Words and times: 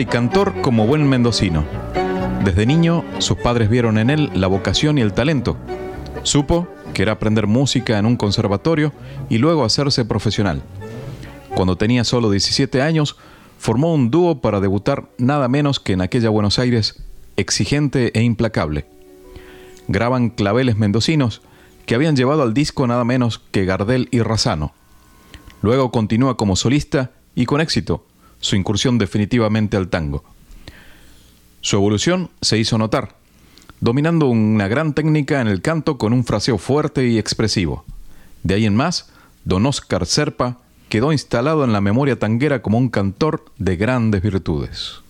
Y 0.00 0.06
cantor 0.06 0.60
como 0.60 0.86
buen 0.86 1.08
mendocino. 1.08 1.64
Desde 2.44 2.66
niño, 2.66 3.04
sus 3.18 3.36
padres 3.38 3.68
vieron 3.68 3.98
en 3.98 4.10
él 4.10 4.30
la 4.34 4.46
vocación 4.46 4.98
y 4.98 5.00
el 5.00 5.12
talento. 5.12 5.56
Supo 6.22 6.68
que 6.94 7.02
era 7.02 7.12
aprender 7.12 7.46
música 7.46 7.98
en 7.98 8.06
un 8.06 8.16
conservatorio 8.16 8.92
y 9.28 9.38
luego 9.38 9.64
hacerse 9.64 10.04
profesional. 10.04 10.62
Cuando 11.54 11.76
tenía 11.76 12.04
solo 12.04 12.30
17 12.30 12.82
años, 12.82 13.16
formó 13.58 13.92
un 13.92 14.10
dúo 14.10 14.40
para 14.40 14.60
debutar 14.60 15.08
nada 15.18 15.48
menos 15.48 15.80
que 15.80 15.94
en 15.94 16.00
aquella 16.00 16.28
Buenos 16.28 16.58
Aires 16.58 17.02
exigente 17.36 18.12
e 18.18 18.22
implacable. 18.22 18.86
Graban 19.88 20.30
claveles 20.30 20.76
mendocinos 20.76 21.42
que 21.86 21.94
habían 21.94 22.16
llevado 22.16 22.42
al 22.42 22.54
disco 22.54 22.86
nada 22.86 23.04
menos 23.04 23.40
que 23.50 23.64
Gardel 23.64 24.08
y 24.10 24.20
Razano. 24.20 24.72
Luego 25.62 25.90
continúa 25.90 26.36
como 26.36 26.56
solista 26.56 27.12
y 27.34 27.46
con 27.46 27.60
éxito, 27.60 28.04
su 28.40 28.56
incursión 28.56 28.98
definitivamente 28.98 29.76
al 29.76 29.88
tango. 29.88 30.24
Su 31.60 31.76
evolución 31.76 32.30
se 32.40 32.58
hizo 32.58 32.78
notar, 32.78 33.16
dominando 33.80 34.26
una 34.26 34.68
gran 34.68 34.94
técnica 34.94 35.40
en 35.40 35.48
el 35.48 35.62
canto 35.62 35.98
con 35.98 36.12
un 36.12 36.24
fraseo 36.24 36.58
fuerte 36.58 37.06
y 37.06 37.18
expresivo. 37.18 37.84
De 38.42 38.54
ahí 38.54 38.66
en 38.66 38.76
más, 38.76 39.10
don 39.44 39.66
Oscar 39.66 40.06
Serpa 40.06 40.58
quedó 40.88 41.12
instalado 41.12 41.64
en 41.64 41.72
la 41.72 41.80
memoria 41.80 42.18
tanguera 42.18 42.62
como 42.62 42.78
un 42.78 42.88
cantor 42.88 43.44
de 43.58 43.76
grandes 43.76 44.22
virtudes. 44.22 45.02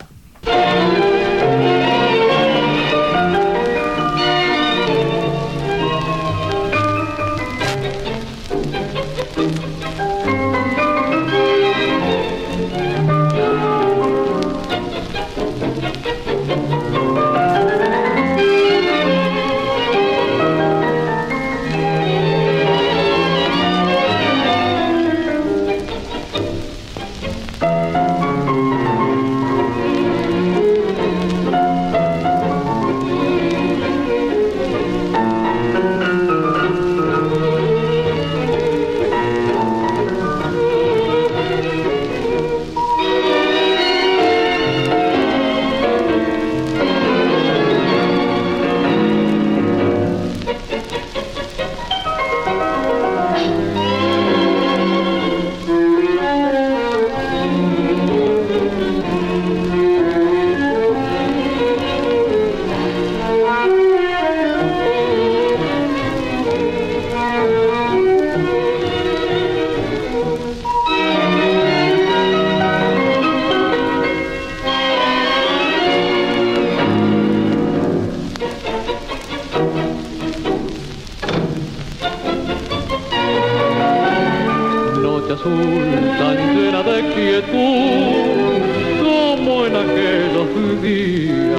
días, 90.83 91.51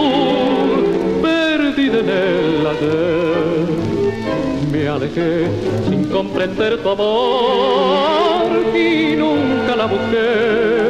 perdida 1.22 1.98
en 2.00 2.08
el 2.08 2.66
ayer. 2.66 3.68
Me 4.72 4.88
alejé 4.88 5.46
sin 5.88 6.04
comprender 6.04 6.82
tu 6.82 6.90
amor 6.90 8.76
y 8.76 9.16
nunca 9.16 9.76
la 9.76 9.86
busqué. 9.86 10.88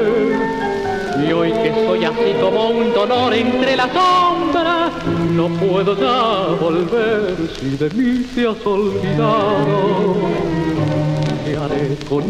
Y 1.26 1.32
hoy 1.32 1.52
que 1.52 1.72
soy 1.86 2.04
así 2.04 2.34
como 2.40 2.70
un 2.70 2.92
dolor 2.92 3.34
entre 3.34 3.76
la 3.76 3.88
sombra, 3.92 4.90
no 5.32 5.48
puedo 5.48 5.96
ya 5.96 6.54
volver 6.60 7.36
si 7.58 7.76
de 7.76 7.90
mí 7.90 8.24
te 8.34 8.46
has 8.46 8.66
olvidado 8.66 10.16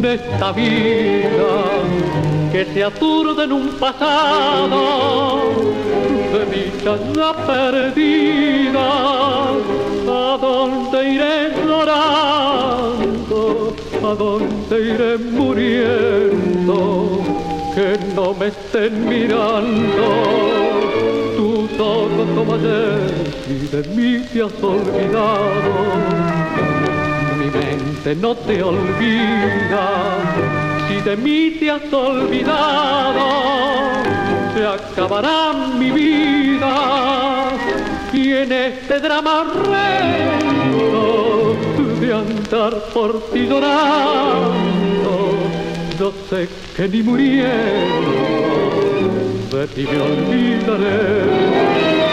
esta 0.05 0.53
vida 0.53 1.83
que 2.51 2.65
se 2.73 2.85
aturde 2.85 3.45
en 3.45 3.53
un 3.53 3.69
pasado 3.79 5.39
de 6.33 6.47
dichas 6.47 6.99
ya 7.15 7.35
perdida. 7.47 8.89
¿A 10.11 10.39
dónde 10.41 11.13
iré 11.13 11.53
llorando? 11.67 13.43
¿A 14.03 14.15
dónde 14.15 14.81
iré 14.81 15.19
muriendo? 15.19 17.21
Que 17.75 17.99
no 18.15 18.33
me 18.35 18.47
estén 18.47 19.07
mirando 19.09 20.49
ojos 21.81 22.29
como 22.35 22.55
ayer 22.55 23.13
y 23.49 23.67
de 23.69 23.83
mí 23.95 24.25
te 24.33 24.43
has 24.43 24.63
olvidado 24.63 25.99
no 28.07 28.35
te 28.35 28.63
olvida, 28.63 29.91
si 30.89 31.01
de 31.01 31.17
mí 31.17 31.57
te 31.59 31.71
has 31.71 31.93
olvidado, 31.93 33.27
se 34.55 34.67
acabará 34.67 35.53
mi 35.79 35.91
vida 35.91 37.51
y 38.13 38.33
en 38.33 38.53
este 38.53 39.01
drama 39.01 39.45
reto 39.65 41.57
de 42.01 42.15
andar 42.15 42.75
por 42.95 43.21
ti 43.31 43.47
llorando, 43.47 45.35
yo 45.99 46.13
sé 46.31 46.49
que 46.77 46.89
ni 46.89 47.03
muriendo 47.03 48.29
de 49.53 49.67
ti 49.69 49.87
me 49.91 50.01
olvidaré. 50.01 52.08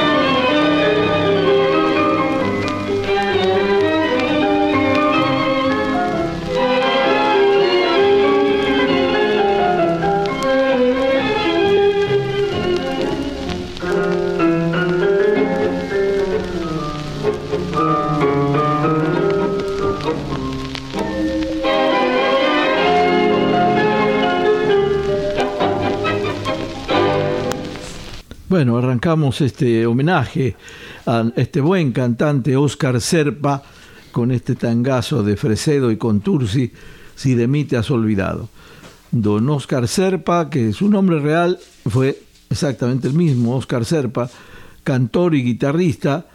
Bueno, 28.47 28.77
arrancamos 28.77 29.41
este 29.41 29.87
homenaje 29.87 30.55
a 31.07 31.31
este 31.35 31.61
buen 31.61 31.91
cantante 31.91 32.55
Oscar 32.55 33.01
Serpa 33.01 33.63
con 34.11 34.31
este 34.31 34.53
tangazo 34.53 35.23
de 35.23 35.35
Fresedo 35.35 35.89
y 35.89 35.97
Contursi, 35.97 36.71
Si 37.15 37.33
de 37.33 37.47
mí 37.47 37.65
te 37.65 37.75
has 37.75 37.89
olvidado. 37.89 38.47
Don 39.09 39.49
Oscar 39.49 39.87
Serpa, 39.87 40.51
que 40.51 40.73
su 40.73 40.89
nombre 40.89 41.19
real 41.19 41.57
fue 41.89 42.21
exactamente 42.51 43.07
el 43.07 43.15
mismo, 43.15 43.55
Oscar 43.55 43.83
Serpa, 43.83 44.29
cantor 44.83 45.33
y 45.33 45.41
guitarrista, 45.41 46.27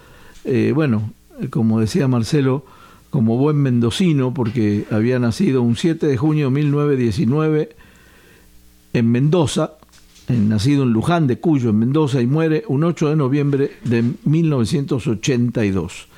eh, 0.44 0.72
bueno, 0.74 1.12
como 1.50 1.78
decía 1.78 2.08
Marcelo, 2.08 2.66
como 3.10 3.36
buen 3.36 3.56
mendocino, 3.56 4.34
porque 4.34 4.84
había 4.90 5.20
nacido 5.20 5.62
un 5.62 5.76
7 5.76 6.08
de 6.08 6.16
junio 6.16 6.46
de 6.46 6.50
1919 6.50 7.76
en 8.94 9.12
Mendoza, 9.12 9.74
nacido 10.31 10.82
en 10.82 10.93
Luján 10.93 11.27
de 11.27 11.38
Cuyo, 11.38 11.71
en 11.71 11.79
Mendoza, 11.79 12.21
y 12.21 12.27
muere 12.27 12.65
un 12.69 12.85
8 12.85 13.11
de 13.11 13.17
noviembre 13.17 13.71
de 13.85 14.05
1982. 14.25 16.09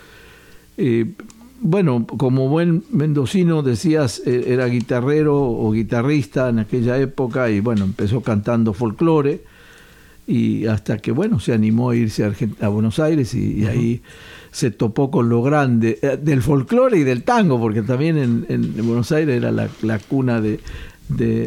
Eh, 0.77 1.13
bueno, 1.61 2.07
como 2.07 2.49
buen 2.49 2.83
mendocino, 2.91 3.63
decías, 3.63 4.21
eh, 4.27 4.47
era 4.49 4.67
guitarrero 4.67 5.41
o 5.41 5.71
guitarrista 5.71 6.49
en 6.49 6.59
aquella 6.59 6.99
época 6.99 7.51
y 7.51 7.61
bueno, 7.61 7.85
empezó 7.85 8.21
cantando 8.21 8.73
folclore 8.73 9.45
y 10.27 10.67
hasta 10.67 10.99
que 10.99 11.13
bueno, 11.13 11.39
se 11.39 11.53
animó 11.53 11.91
a 11.91 11.97
irse 11.97 12.25
a, 12.61 12.69
Buenos 12.69 12.99
Aires 12.99 13.35
y, 13.35 13.65
ahí 13.67 14.03
se 14.51 14.73
topó 14.73 15.11
con 15.11 15.29
lo 15.29 15.41
grande 15.43 15.99
eh, 16.03 16.19
del 16.21 16.43
folclore 16.43 16.99
y 16.99 17.05
del 17.05 17.23
tango, 17.23 17.61
porque 17.61 17.83
también 17.83 18.45
en, 18.49 18.77
Buenos 18.85 19.13
Aires 19.13 19.37
era 19.37 19.53
la, 19.53 19.99
cuna 20.01 20.41
de, 20.41 20.59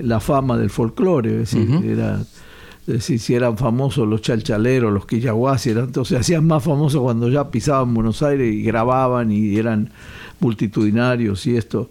la 0.02 0.22
fama 0.22 0.58
del 0.58 0.70
folclore, 0.70 1.42
es 1.42 1.52
decir, 1.52 1.70
era 1.86 2.24
si 3.00 3.34
eran 3.34 3.58
famosos 3.58 4.08
los 4.08 4.22
chalchaleros, 4.22 4.94
los 4.94 5.08
quillaguasi, 5.08 5.72
entonces 5.72 6.10
se 6.10 6.18
hacían 6.18 6.46
más 6.46 6.64
famosos 6.64 7.02
cuando 7.02 7.30
ya 7.30 7.50
pisaban 7.50 7.94
Buenos 7.94 8.22
Aires 8.22 8.54
y 8.54 8.62
grababan 8.62 9.32
y 9.32 9.58
eran 9.58 9.90
multitudinarios 10.40 11.48
y 11.48 11.58
esto. 11.58 11.90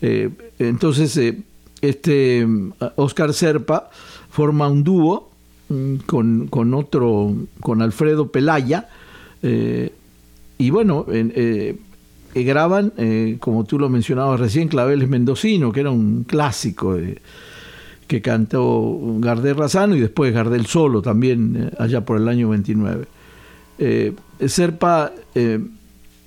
Eh, 0.00 0.30
entonces, 0.58 1.14
eh, 1.18 1.42
este 1.82 2.46
Oscar 2.96 3.34
Serpa 3.34 3.90
forma 4.30 4.68
un 4.68 4.82
dúo 4.82 5.30
mm, 5.68 5.96
con, 6.06 6.74
otro, 6.74 7.34
con 7.60 7.82
Alfredo 7.82 8.28
Pelaya, 8.28 8.88
eh, 9.42 9.92
y 10.56 10.68
bueno, 10.70 11.06
graban, 12.34 12.92
como 13.40 13.64
tú 13.64 13.78
lo 13.78 13.88
mencionabas 13.88 14.38
recién, 14.38 14.68
Claveles 14.68 15.08
Mendocino, 15.08 15.72
que 15.72 15.80
era 15.80 15.90
un 15.90 16.24
clásico 16.24 16.96
de 16.96 17.22
que 18.10 18.20
cantó 18.20 18.98
Gardel 19.20 19.54
Razano 19.54 19.94
y 19.94 20.00
después 20.00 20.34
Gardel 20.34 20.66
solo 20.66 21.00
también 21.00 21.56
eh, 21.56 21.70
allá 21.78 22.04
por 22.04 22.16
el 22.16 22.26
año 22.26 22.48
29. 22.48 23.04
Eh, 23.78 24.12
Serpa, 24.48 25.12
eh, 25.32 25.60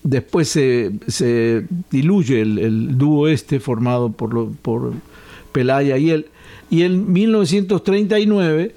después 0.01 0.47
se, 0.47 1.65
diluye 1.91 2.39
el, 2.39 2.97
dúo 2.97 3.27
este 3.27 3.59
formado 3.59 4.13
por, 4.13 4.53
por 4.61 4.93
Pelaya 5.51 5.97
y 5.97 6.11
él, 6.11 6.27
y 6.69 6.83
en 6.83 7.11
1939 7.11 8.73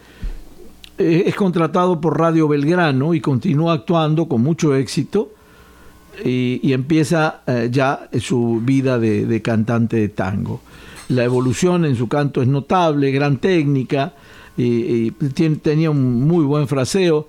es 0.99 1.35
contratado 1.37 2.01
por 2.01 2.19
Radio 2.19 2.49
Belgrano 2.49 3.15
y 3.15 3.21
continúa 3.21 3.75
actuando 3.75 4.27
con 4.27 4.43
mucho 4.43 4.75
éxito 4.75 5.31
y, 6.25 6.73
empieza 6.73 7.43
ya 7.71 8.09
su 8.19 8.61
vida 8.65 8.99
de 8.99 9.43
cantante 9.43 9.97
de 9.97 10.09
tango 10.09 10.61
la 11.09 11.25
evolución 11.25 11.85
en 11.85 11.97
su 11.97 12.09
canto 12.09 12.43
es 12.43 12.49
notable, 12.49 13.11
gran 13.11 13.39
técnica, 13.39 14.15
y, 14.57 15.11
tenía 15.63 15.91
un 15.91 16.27
muy 16.27 16.45
buen 16.45 16.67
fraseo. 16.67 17.29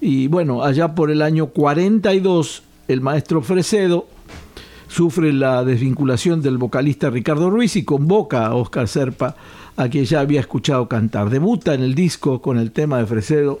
Y 0.00 0.28
bueno, 0.28 0.62
allá 0.62 0.94
por 0.94 1.10
el 1.10 1.22
año 1.22 1.46
42, 1.46 2.62
el 2.88 3.00
maestro 3.00 3.42
Fresedo 3.42 4.06
sufre 4.88 5.32
la 5.32 5.64
desvinculación 5.64 6.42
del 6.42 6.58
vocalista 6.58 7.10
Ricardo 7.10 7.50
Ruiz 7.50 7.76
y 7.76 7.84
convoca 7.84 8.46
a 8.46 8.54
Oscar 8.54 8.86
Serpa, 8.88 9.36
a 9.76 9.88
quien 9.88 10.04
ya 10.04 10.20
había 10.20 10.40
escuchado 10.40 10.88
cantar. 10.88 11.30
Debuta 11.30 11.74
en 11.74 11.82
el 11.82 11.94
disco 11.94 12.40
con 12.40 12.58
el 12.58 12.70
tema 12.72 12.98
de 12.98 13.06
Fresedo 13.06 13.60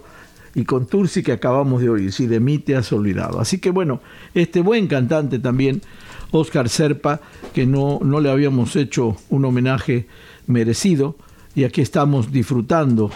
y 0.54 0.64
con 0.64 0.86
Tursi 0.86 1.22
que 1.22 1.32
acabamos 1.32 1.82
de 1.82 1.90
oír, 1.90 2.12
si 2.12 2.26
de 2.26 2.40
mí 2.40 2.58
te 2.58 2.76
has 2.76 2.92
olvidado. 2.92 3.40
Así 3.40 3.58
que 3.58 3.70
bueno, 3.70 4.00
este 4.34 4.60
buen 4.60 4.86
cantante 4.86 5.38
también 5.38 5.82
Oscar 6.30 6.68
Serpa, 6.68 7.20
que 7.54 7.66
no, 7.66 7.98
no 8.02 8.20
le 8.20 8.30
habíamos 8.30 8.76
hecho 8.76 9.16
un 9.30 9.44
homenaje 9.44 10.06
merecido, 10.46 11.16
y 11.54 11.64
aquí 11.64 11.80
estamos 11.80 12.32
disfrutando 12.32 13.10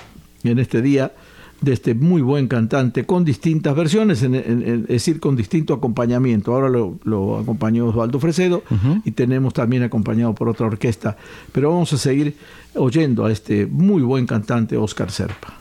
en 0.45 0.59
este 0.59 0.81
día 0.81 1.13
de 1.61 1.73
este 1.73 1.95
muy 1.95 2.23
buen 2.23 2.49
cantante 2.49 3.05
con 3.05 3.25
distintas 3.25 3.75
versiones, 3.77 4.23
es 4.23 4.87
decir, 4.87 5.21
con 5.21 5.37
distinto 5.37 5.75
acompañamiento. 5.75 6.55
Ahora 6.55 6.69
lo, 6.69 7.39
acompañó 7.39 7.87
Osvaldo 7.89 8.19
Fresedo 8.19 8.63
y 9.05 9.11
tenemos 9.13 9.53
también 9.53 9.83
acompañado 9.83 10.35
por 10.35 10.49
otra 10.49 10.67
orquesta. 10.67 11.17
Pero 11.53 11.71
vamos 11.71 11.93
a 11.93 11.99
seguir 11.99 12.37
oyendo 12.75 13.27
a 13.27 13.33
este 13.33 13.67
muy 13.67 14.03
buen 14.03 14.27
cantante 14.27 14.77
Oscar 14.77 15.11
Serpa. 15.11 15.55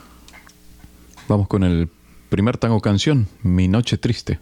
Vamos 1.27 1.47
con 1.47 1.63
el 1.63 1.89
primer 2.29 2.57
tango 2.57 2.79
canción, 2.79 3.27
Mi 3.43 3.67
Noche 3.67 3.97
Triste. 3.97 4.39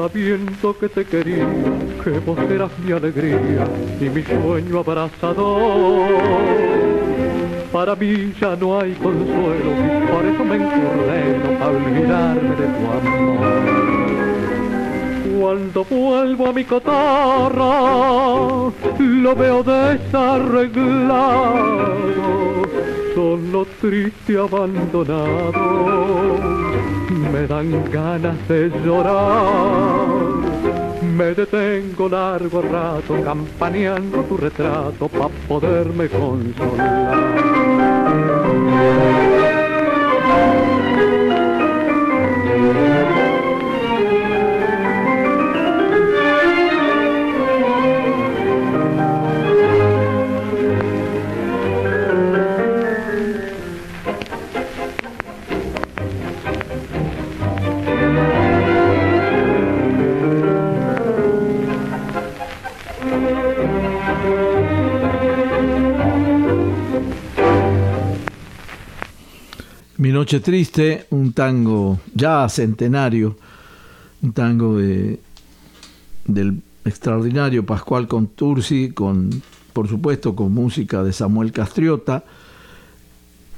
Sabiendo 0.00 0.76
que 0.78 0.88
te 0.88 1.04
quería, 1.04 1.46
que 2.02 2.10
vos 2.20 2.38
eras 2.50 2.70
mi 2.82 2.92
alegría 2.92 3.66
y 4.00 4.08
mi 4.08 4.22
sueño 4.22 4.78
abrazador. 4.78 6.08
Para 7.70 7.94
mí 7.94 8.32
ya 8.40 8.56
no 8.56 8.80
hay 8.80 8.94
consuelo, 8.94 9.70
por 10.10 10.24
eso 10.24 10.44
me 10.44 10.56
encurdeno 10.56 11.58
para 11.58 11.72
olvidarme 11.72 12.56
de 12.56 12.66
tu 12.76 12.90
amor. 12.96 13.38
Cuando 15.38 15.84
vuelvo 15.84 16.46
a 16.48 16.52
mi 16.52 16.64
cotarra, 16.64 17.80
lo 18.98 19.36
veo 19.36 19.62
desarreglado, 19.62 21.02
solo 23.14 23.66
triste 23.80 24.38
abandonado 24.38 25.50
me 27.32 27.46
dan 27.46 27.90
ganas 27.90 28.36
de 28.48 28.70
llorar. 28.84 30.08
Me 31.02 31.34
detengo 31.34 32.08
largo 32.08 32.62
rato 32.62 33.20
campaneando 33.22 34.22
tu 34.24 34.36
retrato 34.36 35.08
para 35.08 35.28
poderme 35.48 36.08
consolar. 36.08 37.20
Noche 70.20 70.40
Triste, 70.40 71.06
un 71.12 71.32
tango 71.32 71.98
ya 72.14 72.46
centenario, 72.50 73.38
un 74.20 74.32
tango 74.34 74.76
de, 74.76 75.18
del 76.26 76.60
extraordinario 76.84 77.64
Pascual 77.64 78.06
Contursi, 78.06 78.90
con, 78.90 79.30
por 79.72 79.88
supuesto 79.88 80.36
con 80.36 80.52
música 80.52 81.02
de 81.02 81.14
Samuel 81.14 81.52
Castriota, 81.52 82.22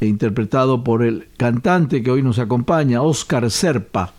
e 0.00 0.06
interpretado 0.06 0.84
por 0.84 1.02
el 1.02 1.26
cantante 1.36 2.00
que 2.00 2.12
hoy 2.12 2.22
nos 2.22 2.38
acompaña, 2.38 3.02
Oscar 3.02 3.50
Serpa, 3.50 4.12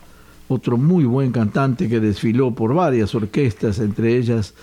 otro 0.50 0.76
muy 0.76 1.06
buen 1.06 1.32
cantante 1.32 1.88
que 1.88 2.02
desfiló 2.02 2.52
por 2.52 2.74
varias 2.74 3.16
orquestas, 3.16 3.80
entre 3.80 4.18
ellas 4.18 4.54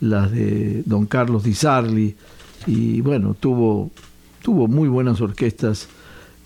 las 0.00 0.32
de 0.32 0.82
don 0.86 1.06
Carlos 1.06 1.44
Di 1.44 1.54
Sarli, 1.54 2.16
y 2.66 3.00
bueno, 3.00 3.36
tuvo, 3.38 3.92
tuvo 4.42 4.66
muy 4.66 4.88
buenas 4.88 5.20
orquestas 5.20 5.86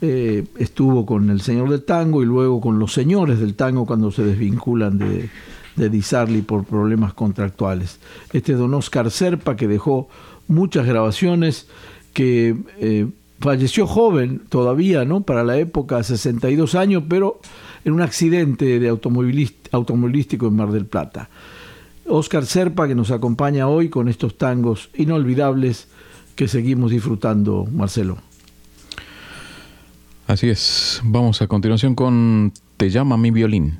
eh, 0.02 0.44
estuvo 0.58 1.06
con 1.06 1.30
el 1.30 1.40
señor 1.40 1.70
del 1.70 1.84
tango 1.84 2.22
y 2.22 2.26
luego 2.26 2.60
con 2.60 2.78
los 2.78 2.92
señores 2.92 3.40
del 3.40 3.54
tango 3.54 3.86
cuando 3.86 4.10
se 4.10 4.24
desvinculan 4.24 4.98
de, 4.98 5.30
de 5.76 6.42
por 6.42 6.64
problemas 6.64 7.14
contractuales. 7.14 7.98
Este 8.32 8.52
don 8.54 8.74
Oscar 8.74 9.10
Serpa 9.10 9.56
que 9.56 9.68
dejó 9.68 10.08
muchas 10.48 10.86
grabaciones, 10.86 11.68
que 12.12 12.56
eh, 12.78 13.06
falleció 13.40 13.86
joven 13.86 14.42
todavía, 14.48 15.04
¿no? 15.04 15.22
Para 15.22 15.44
la 15.44 15.58
época, 15.58 16.02
62 16.02 16.74
años, 16.74 17.04
pero 17.08 17.40
en 17.84 17.92
un 17.92 18.00
accidente 18.00 18.78
de 18.78 18.88
automovilístico 18.88 20.46
en 20.46 20.56
Mar 20.56 20.72
del 20.72 20.86
Plata. 20.86 21.28
Oscar 22.08 22.46
Serpa 22.46 22.86
que 22.86 22.94
nos 22.94 23.10
acompaña 23.10 23.68
hoy 23.68 23.88
con 23.88 24.08
estos 24.08 24.38
tangos 24.38 24.90
inolvidables 24.94 25.88
que 26.34 26.48
seguimos 26.48 26.90
disfrutando, 26.90 27.66
Marcelo. 27.72 28.18
Así 30.26 30.50
es, 30.50 31.00
vamos 31.04 31.40
a 31.40 31.46
continuación 31.46 31.94
con 31.94 32.52
Te 32.76 32.90
llama 32.90 33.16
mi 33.16 33.30
violín. 33.30 33.78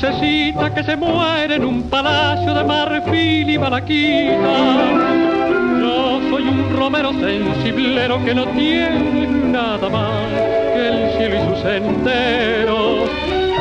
Que 0.00 0.82
se 0.82 0.96
muere 0.96 1.56
en 1.56 1.64
un 1.64 1.82
palacio 1.90 2.54
de 2.54 2.64
marfil 2.64 3.50
y 3.50 3.58
malaquita. 3.58 4.32
Yo 5.78 6.20
soy 6.30 6.42
un 6.42 6.74
romero 6.74 7.12
sensiblero 7.12 8.24
que 8.24 8.34
no 8.34 8.46
tiene 8.46 9.26
nada 9.26 9.90
más 9.90 10.26
que 10.72 10.88
el 10.88 11.18
cielo 11.18 11.36
y 11.36 11.48
sus 11.50 11.58
senderos. 11.62 13.10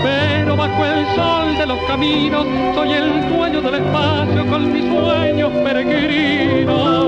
Pero 0.01 0.55
bajo 0.55 0.86
el 0.86 1.05
sol 1.13 1.58
de 1.58 1.65
los 1.65 1.79
caminos 1.88 2.48
soy 2.74 2.93
el 2.93 3.29
dueño 3.36 3.62
del 3.62 3.75
espacio 3.75 4.46
con 4.50 4.72
mis 4.72 4.86
sueños 4.86 5.51
peregrinos. 5.62 7.08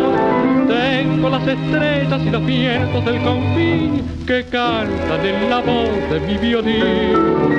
Tengo 0.67 1.29
las 1.29 1.47
estrellas 1.47 2.21
y 2.25 2.29
los 2.31 2.45
vientos 2.45 3.05
del 3.05 3.21
confín 3.21 4.25
que 4.27 4.43
cantan 4.43 5.25
en 5.25 5.49
la 5.49 5.61
voz 5.61 6.09
de 6.09 6.19
mi 6.19 6.37
violín 6.37 7.50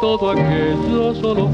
todo 0.00 0.30
aquello 0.30 1.14
solo 1.14 1.48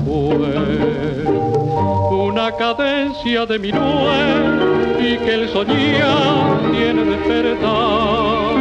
fue 2.08 2.16
una 2.16 2.52
cadencia 2.52 3.44
de 3.44 3.58
mi 3.58 3.72
nuez 3.72 5.00
y 5.00 5.18
que 5.18 5.34
el 5.34 5.48
soñar 5.48 6.60
tiene 6.72 7.04
despertar. 7.04 8.54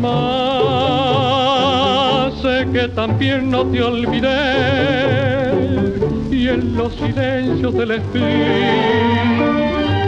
Mas 0.00 2.34
sé 2.42 2.68
que 2.72 2.86
también 2.88 3.50
no 3.50 3.66
te 3.66 3.82
olvidé 3.82 5.52
y 6.30 6.48
en 6.48 6.76
los 6.76 6.94
silencios 6.94 7.74
del 7.74 7.90
espíritu 7.92 8.24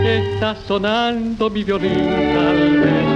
está 0.05 0.55
sonando 0.69 1.51
mi 1.51 1.65
violín 1.65 2.11
tal 2.35 2.81
vez 2.81 3.16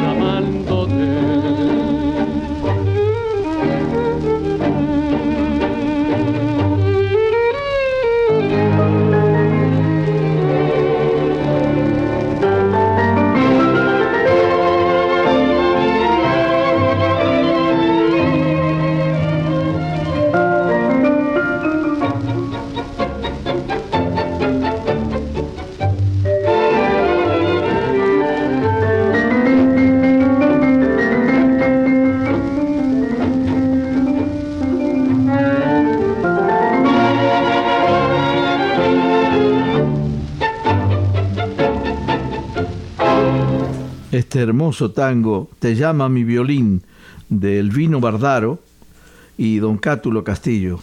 hermoso 44.41 44.91
tango 44.91 45.49
Te 45.59 45.77
llama 45.77 46.09
mi 46.09 46.25
violín 46.25 46.83
de 47.29 47.61
Elvino 47.61 48.01
Bardaro 48.01 48.61
y 49.39 49.59
don 49.59 49.79
Cátulo 49.79 50.23
Castillo, 50.23 50.81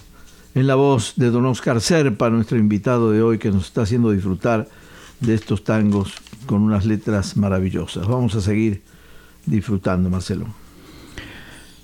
en 0.56 0.66
la 0.66 0.74
voz 0.74 1.14
de 1.16 1.30
don 1.30 1.46
Oscar 1.46 1.80
Serpa, 1.80 2.32
nuestro 2.32 2.58
invitado 2.58 3.12
de 3.12 3.22
hoy 3.22 3.38
que 3.38 3.52
nos 3.52 3.68
está 3.68 3.84
haciendo 3.84 4.10
disfrutar 4.10 4.68
de 5.20 5.36
estos 5.36 5.64
tangos 5.64 6.16
con 6.48 6.64
unas 6.64 6.86
letras 6.86 7.38
maravillosas. 7.38 8.08
Vamos 8.08 8.34
a 8.34 8.42
seguir 8.42 8.82
disfrutando, 9.46 10.10
Marcelo. 10.10 10.48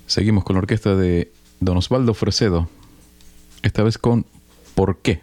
Seguimos 0.07 0.43
con 0.43 0.55
la 0.55 0.61
orquesta 0.61 0.95
de 0.95 1.31
don 1.59 1.77
Osvaldo 1.77 2.13
Fresedo, 2.13 2.69
esta 3.61 3.83
vez 3.83 3.97
con 3.97 4.25
¿Por 4.75 4.97
qué? 4.97 5.21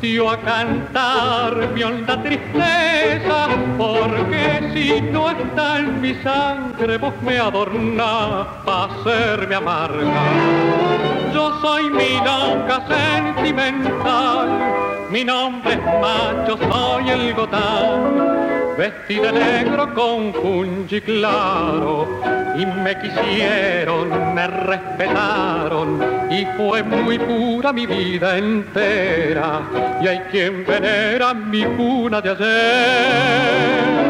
Dio 0.00 0.30
a 0.30 0.36
cantar 0.36 1.68
mi 1.74 1.82
honda 1.82 2.22
tristeza, 2.22 3.48
porque 3.76 4.70
si 4.72 5.00
no 5.00 5.30
está 5.30 5.80
en 5.80 6.00
mi 6.00 6.14
sangre 6.22 6.96
vos 6.98 7.14
me 7.22 7.38
adornás 7.38 8.46
para 8.64 8.84
hacerme 8.84 9.56
amarga. 9.56 10.22
Yo 11.34 11.60
soy 11.60 11.90
mi 11.90 12.18
loca 12.18 12.86
sentimental, 12.86 14.48
mi 15.10 15.24
nombre 15.24 15.72
es 15.72 15.84
macho, 16.00 16.56
soy 16.70 17.10
el 17.10 17.34
gotán, 17.34 18.76
vestido 18.78 19.24
de 19.24 19.32
negro 19.32 19.92
con 19.92 20.32
punchi 20.32 21.00
claro 21.00 22.17
y 22.58 22.66
me 22.66 22.98
quisieron, 22.98 24.34
me 24.34 24.46
respetaron 24.48 26.00
y 26.28 26.44
fue 26.56 26.82
muy 26.82 27.18
pura 27.18 27.72
mi 27.72 27.86
vida 27.86 28.36
entera 28.36 29.62
y 30.02 30.08
hay 30.08 30.18
quien 30.30 30.66
venera 30.66 31.32
mi 31.34 31.62
cuna 31.64 32.20
de 32.20 32.30
ayer. 32.30 34.07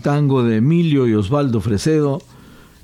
Tango 0.00 0.42
de 0.42 0.56
Emilio 0.56 1.06
y 1.06 1.14
Osvaldo 1.14 1.60
Fresedo 1.60 2.22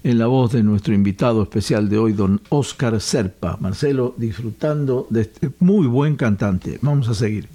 en 0.05 0.19
la 0.19 0.27
voz 0.27 0.53
de 0.53 0.63
nuestro 0.63 0.95
invitado 0.95 1.43
especial 1.43 1.89
de 1.89 1.99
hoy, 1.99 2.13
don 2.13 2.41
Oscar 2.49 3.01
Serpa. 3.01 3.57
Marcelo, 3.61 4.15
disfrutando 4.17 5.07
de 5.11 5.23
este 5.23 5.51
muy 5.61 5.87
buen 5.87 6.17
cantante. 6.17 6.79
Vamos 6.83 7.09
a 7.09 7.15
seguir. 7.15 7.49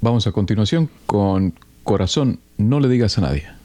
Vamos 0.00 0.26
a 0.26 0.32
continuación 0.32 0.88
con 1.06 1.54
Corazón, 1.84 2.40
no 2.58 2.80
le 2.80 2.88
digas 2.88 3.18
a 3.18 3.22
nadie. 3.22 3.61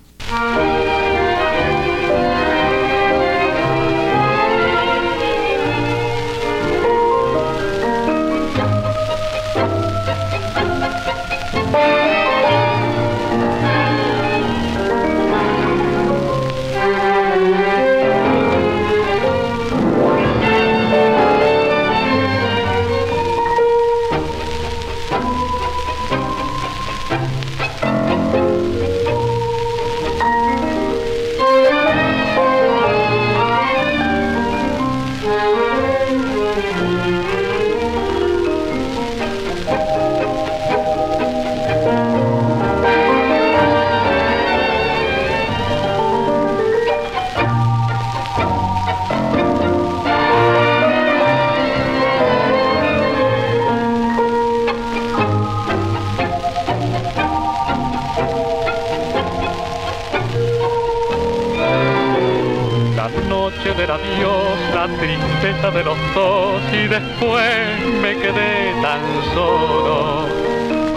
la 64.74 64.88
tristeza 64.88 65.72
de 65.72 65.84
los 65.84 65.98
dos 66.14 66.62
y 66.74 66.88
después 66.88 67.80
me 68.02 68.16
quedé 68.18 68.74
tan 68.82 69.02
solo. 69.34 70.28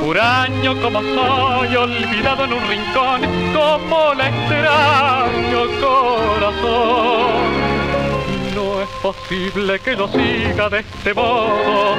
Huraño 0.04 0.80
como 0.80 1.00
soy, 1.02 1.76
olvidado 1.76 2.44
en 2.44 2.52
un 2.52 2.68
rincón, 2.68 3.20
como 3.54 4.14
la 4.14 4.28
extraño 4.28 5.60
corazón. 5.80 7.30
No 8.54 8.82
es 8.82 8.88
posible 9.02 9.78
que 9.78 9.94
lo 9.94 10.08
siga 10.08 10.68
de 10.68 10.80
este 10.80 11.14
modo, 11.14 11.96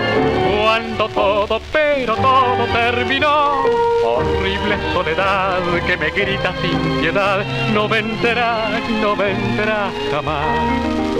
cuando 0.61 1.07
todo, 1.09 1.61
pero 1.71 2.15
todo 2.15 2.65
terminó. 2.73 3.63
Horrible 4.03 4.77
soledad 4.93 5.61
que 5.85 5.95
me 5.95 6.09
grita 6.09 6.53
sin 6.61 6.99
piedad, 6.99 7.45
no 7.73 7.87
vendrá, 7.87 8.69
no 9.01 9.15
vendrá 9.15 9.89
jamás 10.11 11.10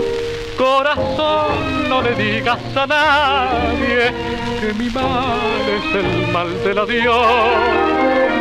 Corazón, 0.56 1.88
no 1.88 2.02
le 2.02 2.14
digas 2.14 2.58
a 2.76 2.86
nadie 2.86 4.12
que 4.60 4.74
mi 4.74 4.88
mal 4.90 5.62
es 5.68 5.94
el 5.94 6.32
mal 6.32 6.64
del 6.64 6.78
adiós. 6.78 8.31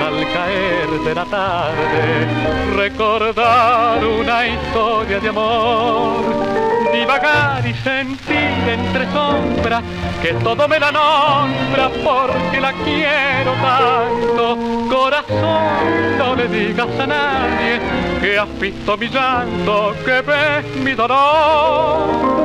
Al 0.00 0.32
caer 0.32 0.88
de 1.04 1.14
la 1.14 1.24
tarde 1.24 2.26
recordar 2.76 4.04
una 4.04 4.46
historia 4.46 5.20
de 5.20 5.28
amor 5.28 6.50
divagar 6.92 7.66
y 7.66 7.74
sentir 7.74 8.68
entre 8.68 9.10
sombras 9.12 9.82
que 10.22 10.34
todo 10.34 10.68
me 10.68 10.78
la 10.78 10.92
nombra 10.92 11.90
porque 12.04 12.60
la 12.60 12.72
quiero 12.72 13.52
tanto. 13.54 14.58
Corazón, 14.90 16.18
no 16.18 16.34
le 16.34 16.48
digas 16.48 16.88
a 16.98 17.06
nadie 17.06 17.80
que 18.20 18.38
has 18.38 18.58
visto 18.58 18.96
mi 18.96 19.08
llanto, 19.08 19.94
que 20.04 20.20
ves 20.22 20.76
mi 20.76 20.92
dolor. 20.92 22.40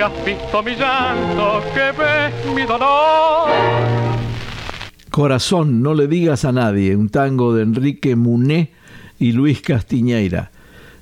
Has 0.00 0.24
visto 0.24 0.62
mi 0.62 0.74
llanto, 0.74 1.62
que 1.74 1.92
ves 1.92 2.54
mi 2.54 2.62
dolor. 2.62 3.50
Corazón, 5.10 5.82
no 5.82 5.94
le 5.94 6.08
digas 6.08 6.44
a 6.44 6.52
nadie, 6.52 6.96
un 6.96 7.08
tango 7.08 7.54
de 7.54 7.62
Enrique 7.62 8.16
Muné 8.16 8.72
y 9.18 9.32
Luis 9.32 9.60
Castiñeira, 9.60 10.50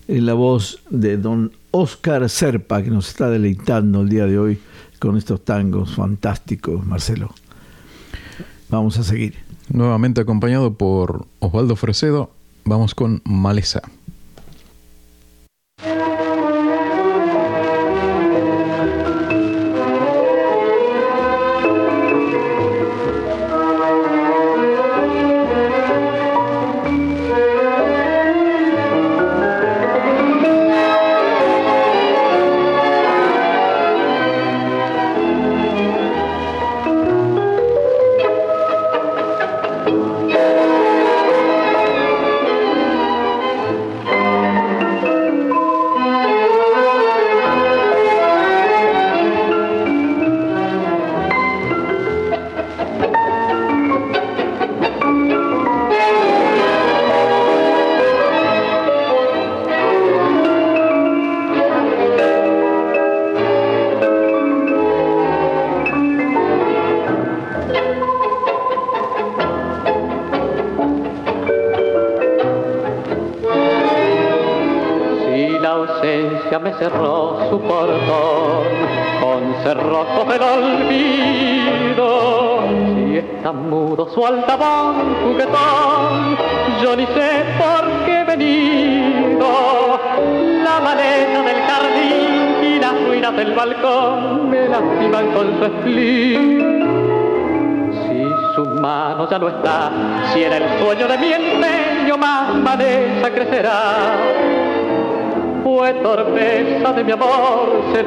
en 0.09 0.27
la 0.27 0.35
voz 0.35 0.83
de 0.91 1.17
don 1.17 1.53
Oscar 1.71 2.29
Serpa, 2.29 2.83
que 2.83 2.91
nos 2.91 3.09
está 3.09 3.31
deleitando 3.31 4.03
el 4.03 4.09
día 4.09 4.27
de 4.27 4.39
hoy 4.39 4.59
con 4.99 5.17
estos 5.17 5.45
tangos 5.45 5.95
fantásticos, 5.95 6.85
Marcelo. 6.85 7.35
Vamos 8.69 8.99
a 8.99 9.03
seguir. 9.03 9.37
Nuevamente 9.69 10.21
acompañado 10.21 10.75
por 10.75 11.27
Osvaldo 11.39 11.77
Fresedo, 11.77 12.31
vamos 12.65 12.95
con 12.95 13.23
Maleza. 13.25 13.81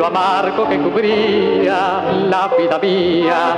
Amargo 0.05 0.67
que 0.67 0.77
cubría 0.77 2.03
la 2.29 2.49
vida 2.57 2.79
mía, 2.79 3.57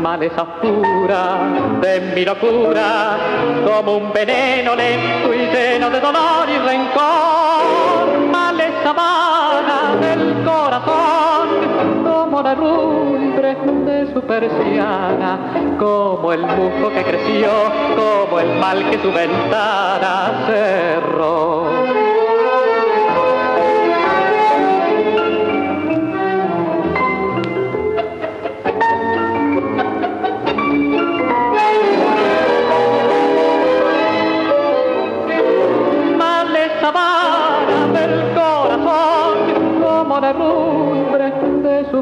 maleza 0.00 0.44
pura 0.44 1.78
de 1.80 2.00
mi 2.14 2.24
locura, 2.24 3.16
como 3.64 3.96
un 3.98 4.12
veneno 4.12 4.74
lento 4.74 5.34
y 5.34 5.38
lleno 5.38 5.90
de 5.90 6.00
dolor 6.00 6.48
y 6.48 6.58
rencor, 6.58 8.18
maleza 8.30 8.92
vana 8.92 9.96
del 10.00 10.44
corazón, 10.44 11.48
como 12.04 12.42
la 12.42 12.54
rumbre 12.54 13.03
de 13.94 14.12
su 14.12 14.20
persiana, 14.22 15.76
como 15.78 16.32
el 16.32 16.40
musgo 16.40 16.90
que 16.92 17.02
creció, 17.02 17.50
como 17.96 18.40
el 18.40 18.58
mal 18.58 18.90
que 18.90 18.98
su 18.98 19.12
ventana 19.12 20.44
cerró. 20.46 21.64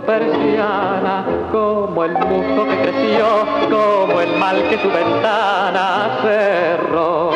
persiana, 0.07 1.25
como 1.53 2.05
el 2.05 2.13
musgo 2.13 2.67
que 2.67 2.81
creció, 2.81 3.47
como 3.69 4.21
el 4.23 4.39
mal 4.39 4.69
que 4.71 4.81
su 4.81 4.89
ventana 4.89 6.19
cerró. 6.23 7.33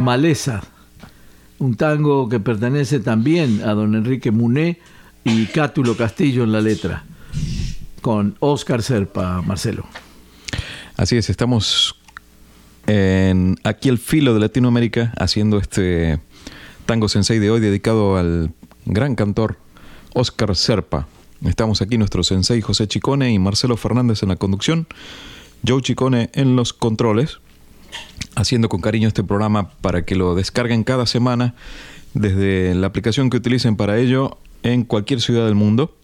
Maleza, 0.00 0.62
un 1.58 1.76
tango 1.76 2.28
que 2.30 2.40
pertenece 2.40 3.00
también 3.00 3.60
a 3.62 3.74
don 3.74 3.94
Enrique 3.94 4.30
Muné 4.30 4.80
y 5.24 5.44
Cátulo 5.46 5.94
Castillo 5.94 6.42
en 6.42 6.52
la 6.52 6.62
letra, 6.62 7.04
con 8.00 8.34
Oscar 8.40 8.82
Serpa, 8.82 9.42
Marcelo. 9.42 9.84
Así 10.96 11.18
es, 11.18 11.28
estamos 11.28 11.96
en 12.86 13.56
aquí 13.62 13.90
el 13.90 13.98
filo 13.98 14.32
de 14.32 14.40
Latinoamérica 14.40 15.12
haciendo 15.18 15.58
este 15.58 16.18
tango 16.86 17.10
sensei 17.10 17.38
de 17.38 17.50
hoy 17.50 17.60
dedicado 17.60 18.16
al 18.16 18.52
gran 18.86 19.14
cantor 19.14 19.58
Oscar 20.14 20.56
Serpa. 20.56 21.06
Estamos 21.44 21.82
aquí 21.82 21.98
nuestro 21.98 22.24
sensei 22.24 22.60
José 22.60 22.88
Chicone 22.88 23.32
y 23.32 23.38
Marcelo 23.38 23.76
Fernández 23.76 24.24
en 24.24 24.30
la 24.30 24.36
conducción, 24.36 24.88
Joe 25.66 25.80
Chicone 25.82 26.30
en 26.34 26.56
los 26.56 26.72
controles, 26.72 27.38
haciendo 28.34 28.68
con 28.68 28.80
cariño 28.80 29.06
este 29.06 29.22
programa 29.22 29.70
para 29.80 30.04
que 30.04 30.16
lo 30.16 30.34
descarguen 30.34 30.82
cada 30.82 31.06
semana 31.06 31.54
desde 32.12 32.74
la 32.74 32.88
aplicación 32.88 33.30
que 33.30 33.36
utilicen 33.36 33.76
para 33.76 33.98
ello 33.98 34.38
en 34.64 34.82
cualquier 34.82 35.20
ciudad 35.20 35.44
del 35.44 35.54
mundo. 35.54 35.94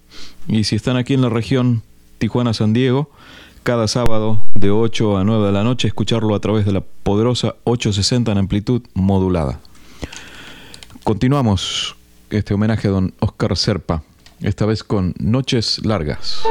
Y 0.47 0.64
si 0.64 0.77
están 0.77 0.97
aquí 0.97 1.14
en 1.14 1.23
la 1.23 1.31
región 1.31 1.83
Tijuana-San 2.18 2.73
Diego, 2.73 3.11
cada 3.64 3.88
sábado 3.88 4.42
de 4.55 4.70
8 4.70 5.16
a 5.16 5.25
9 5.25 5.47
de 5.47 5.53
la 5.53 5.64
noche, 5.64 5.88
escucharlo 5.88 6.37
a 6.37 6.40
través 6.40 6.64
de 6.64 6.73
la 6.73 6.81
poderosa 6.81 7.57
860 7.64 8.31
en 8.31 8.38
amplitud 8.38 8.83
modulada. 8.94 9.59
Continuamos 11.03 11.97
este 12.31 12.55
homenaje 12.55 12.88
a 12.88 12.92
don 12.92 13.14
Oscar 13.18 13.57
Serpa, 13.57 14.05
esta 14.40 14.66
vez 14.66 14.83
con 14.85 15.14
Noches 15.18 15.81
Largas. 15.85 16.42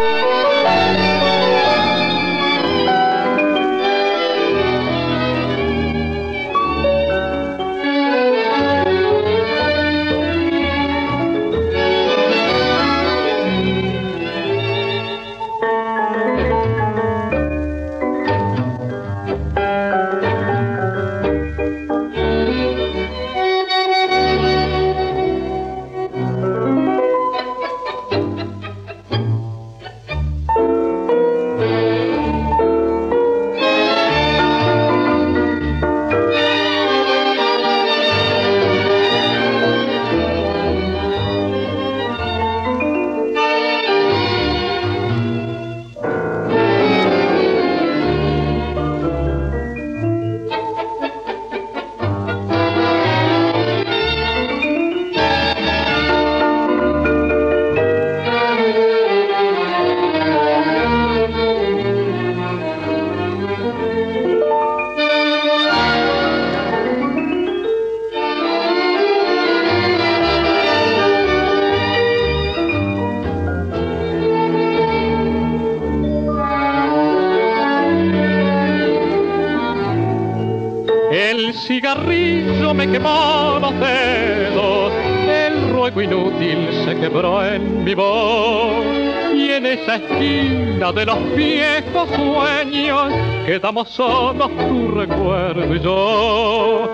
De 89.76 91.06
los 91.06 91.36
viejos 91.36 92.10
sueños 92.10 93.14
quedamos 93.46 93.90
solos 93.90 94.50
tu 94.58 94.92
recuerdo 94.92 95.76
y 95.76 95.80
yo. 95.80 96.90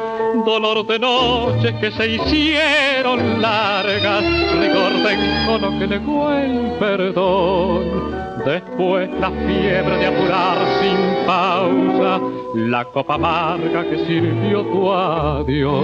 Dolor 0.46 0.86
de 0.88 1.00
noches 1.00 1.74
que 1.82 1.92
se 1.92 2.08
hicieron 2.08 3.42
largas, 3.42 4.24
recorden 4.58 5.20
con 5.46 5.62
lo 5.62 5.78
que 5.80 5.88
negó 5.88 6.32
el 6.32 6.72
perdón. 6.80 8.16
Después 8.46 9.10
la 9.20 9.32
fiebre 9.32 9.98
de 9.98 10.06
apurar 10.06 10.58
sin 10.80 11.26
pausa, 11.26 12.22
la 12.56 12.86
copa 12.86 13.16
amarga 13.16 13.84
que 13.90 14.06
sirvió 14.06 14.62
tu 14.62 14.94
adiós. 14.94 15.84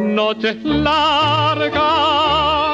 Noches 0.00 0.56
largas 0.64 2.67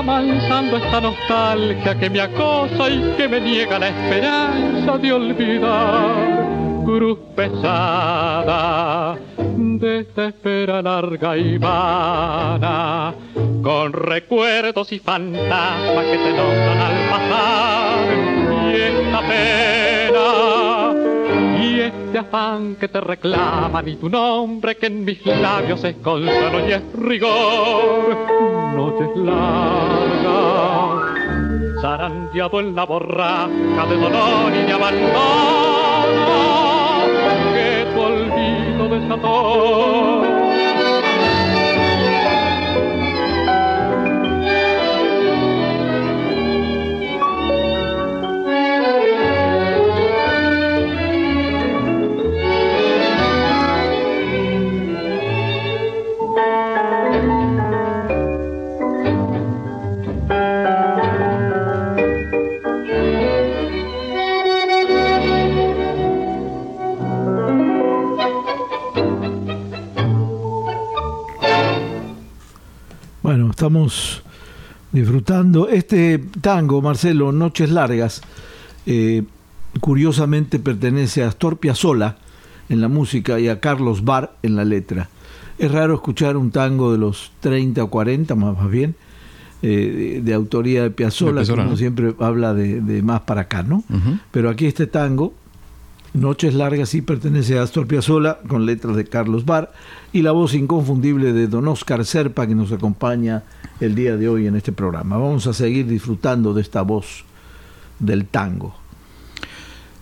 amansando 0.00 0.78
esta 0.78 0.98
nostalgia 0.98 1.94
que 1.98 2.08
me 2.08 2.20
acosa 2.22 2.88
y 2.88 3.14
que 3.18 3.28
me 3.28 3.38
niega 3.38 3.78
la 3.78 3.88
esperanza 3.88 4.96
de 4.96 5.12
olvidar. 5.12 6.48
Cruz 6.84 7.18
pesada 7.36 9.18
de 9.36 10.00
esta 10.00 10.28
espera 10.28 10.80
larga 10.80 11.36
y 11.36 11.58
vana, 11.58 13.14
con 13.62 13.92
recuerdos 13.92 14.90
y 14.92 14.98
fantasmas 14.98 16.04
que 16.06 16.16
te 16.16 16.32
nombran 16.32 16.78
al 16.78 17.10
pasar. 17.10 17.98
Y 18.72 18.80
esta 18.80 19.20
pena 19.20 20.69
y 21.60 21.80
este 21.80 22.18
afán 22.18 22.76
que 22.76 22.88
te 22.88 23.00
reclaman 23.00 23.88
y 23.88 23.96
tu 23.96 24.08
nombre 24.08 24.76
que 24.76 24.86
en 24.86 25.04
mis 25.04 25.24
labios 25.26 25.84
es 25.84 25.96
consuelo 25.96 26.66
y 26.66 26.72
es 26.72 26.82
rigor 26.94 28.16
noches 28.74 29.10
largas, 29.16 30.22
zarandeado 31.82 32.60
en 32.60 32.74
la 32.74 32.84
borraca 32.84 33.86
de 33.88 33.96
dolor 33.96 34.52
y 34.54 34.62
de 34.66 34.72
abandono 34.72 36.30
que 37.52 37.86
tu 37.92 38.00
olvido 38.00 38.88
desató. 38.88 40.39
Estamos 73.30 74.22
disfrutando 74.92 75.68
este 75.68 76.18
tango, 76.40 76.82
Marcelo, 76.82 77.30
Noches 77.30 77.70
Largas. 77.70 78.22
Eh, 78.86 79.22
curiosamente 79.80 80.58
pertenece 80.58 81.22
a 81.22 81.28
Astor 81.28 81.58
Piazzolla 81.58 82.16
en 82.68 82.80
la 82.80 82.88
música 82.88 83.38
y 83.38 83.48
a 83.48 83.60
Carlos 83.60 84.04
Bar 84.04 84.34
en 84.42 84.56
la 84.56 84.64
letra. 84.64 85.08
Es 85.58 85.70
raro 85.70 85.94
escuchar 85.94 86.36
un 86.36 86.50
tango 86.50 86.90
de 86.90 86.98
los 86.98 87.30
30 87.40 87.84
o 87.84 87.90
40, 87.90 88.34
más, 88.34 88.70
bien, 88.70 88.96
eh, 89.62 90.20
de, 90.24 90.34
autoría 90.34 90.82
de 90.82 90.90
Piazzolla, 90.90 91.44
que 91.44 91.52
uno 91.52 91.76
siempre 91.76 92.14
habla 92.18 92.54
de, 92.54 93.02
más 93.02 93.20
para 93.20 93.42
acá, 93.42 93.62
¿no? 93.62 93.84
Pero 94.32 94.48
aquí 94.48 94.66
este 94.66 94.86
tango 94.86 95.34
Noches 96.12 96.54
Largas 96.54 96.88
sí 96.88 97.02
pertenece 97.02 97.58
a 97.58 97.62
Astor 97.62 97.86
Piazzolla 97.86 98.38
con 98.48 98.66
letras 98.66 98.96
de 98.96 99.04
Carlos 99.04 99.44
Bar 99.44 99.72
y 100.12 100.22
la 100.22 100.32
voz 100.32 100.54
inconfundible 100.54 101.32
de 101.32 101.46
don 101.46 101.68
Oscar 101.68 102.04
Serpa 102.04 102.48
que 102.48 102.56
nos 102.56 102.72
acompaña 102.72 103.44
el 103.78 103.94
día 103.94 104.16
de 104.16 104.28
hoy 104.28 104.48
en 104.48 104.56
este 104.56 104.72
programa. 104.72 105.18
Vamos 105.18 105.46
a 105.46 105.52
seguir 105.52 105.86
disfrutando 105.86 106.52
de 106.52 106.62
esta 106.62 106.82
voz 106.82 107.24
del 108.00 108.26
tango. 108.26 108.74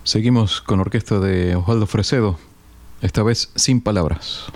Seguimos 0.03 0.63
con 0.63 0.81
orquesta 0.81 1.21
de 1.21 1.55
Osvaldo 1.57 1.87
Fresedo, 1.87 2.39
esta 3.03 3.23
vez 3.23 3.51
sin 3.55 3.83
palabras. 3.83 4.51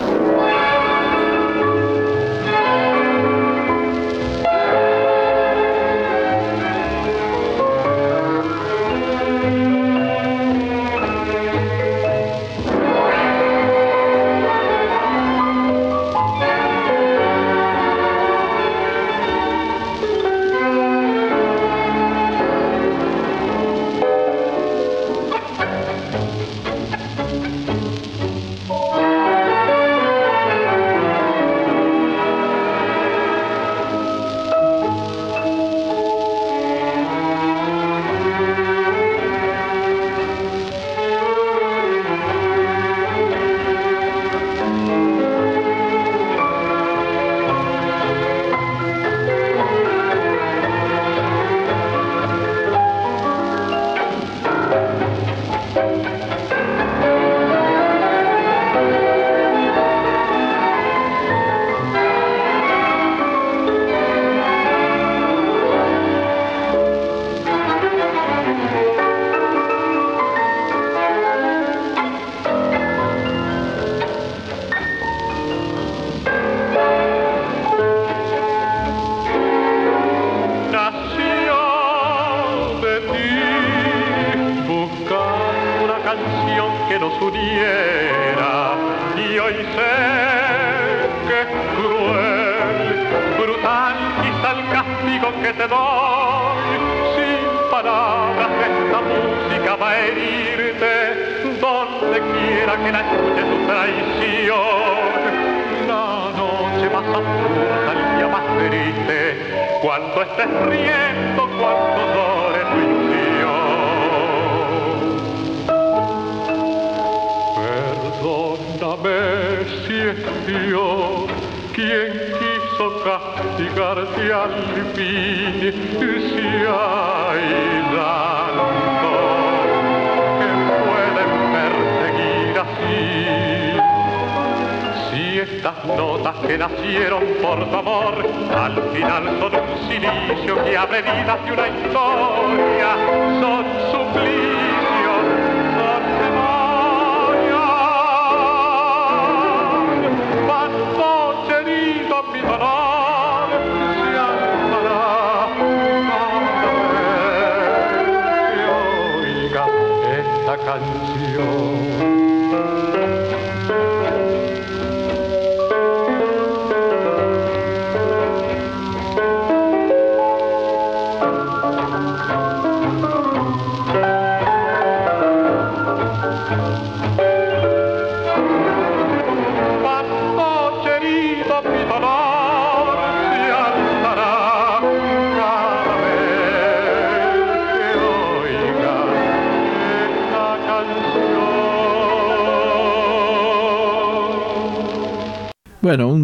Esta 160.75 161.12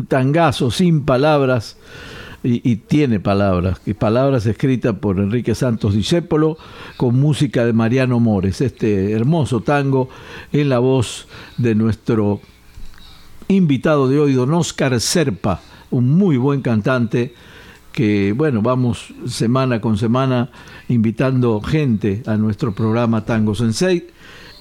tangazo 0.09 0.71
sin 0.71 1.05
palabras 1.05 1.77
y, 2.43 2.77
tiene 2.77 3.19
palabras, 3.19 3.81
y 3.85 3.93
palabras 3.93 4.45
escritas 4.45 4.95
por 4.95 5.19
Enrique 5.19 5.55
Santos 5.55 5.93
Discépolo 5.93 6.57
con 6.97 7.19
música 7.19 7.65
de 7.65 7.73
Mariano 7.73 8.19
Mores, 8.19 8.61
este 8.61 9.11
hermoso 9.11 9.61
tango 9.61 10.09
en 10.51 10.69
la 10.69 10.79
voz 10.79 11.27
de 11.57 11.75
nuestro 11.75 12.39
invitado 13.49 14.07
de 14.07 14.19
hoy, 14.19 14.33
don 14.33 14.53
Oscar 14.53 14.99
Serpa, 15.01 15.61
un 15.91 16.11
muy 16.17 16.37
buen 16.37 16.61
cantante 16.61 17.33
que, 17.91 18.31
bueno, 18.31 18.61
vamos 18.61 19.13
semana 19.27 19.81
con 19.81 19.97
semana 19.97 20.49
invitando 20.87 21.59
gente 21.61 22.23
a 22.25 22.37
nuestro 22.37 22.73
programa 22.73 23.25
Tango 23.25 23.55
Sensei 23.55 24.07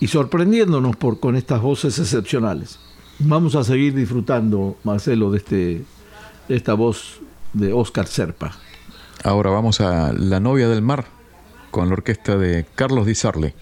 y 0.00 0.08
sorprendiéndonos 0.08 0.96
por, 0.96 1.20
con 1.20 1.36
estas 1.36 1.60
voces 1.60 1.98
excepcionales. 1.98 2.80
Vamos 3.20 3.56
a 3.56 3.64
seguir 3.64 3.94
disfrutando, 3.94 4.76
Marcelo, 4.84 5.32
de, 5.32 5.38
este, 5.38 5.84
esta 6.48 6.74
voz 6.74 7.20
de 7.52 7.72
Oscar 7.72 8.06
Serpa. 8.06 8.52
Ahora 9.24 9.50
vamos 9.50 9.80
a 9.80 10.12
La 10.12 10.38
novia 10.38 10.68
del 10.68 10.82
mar 10.82 11.06
con 11.72 11.88
la 11.88 11.94
orquesta 11.94 12.38
de 12.38 12.64
Carlos 12.76 13.06
Di 13.06 13.16
Sarli. 13.16 13.54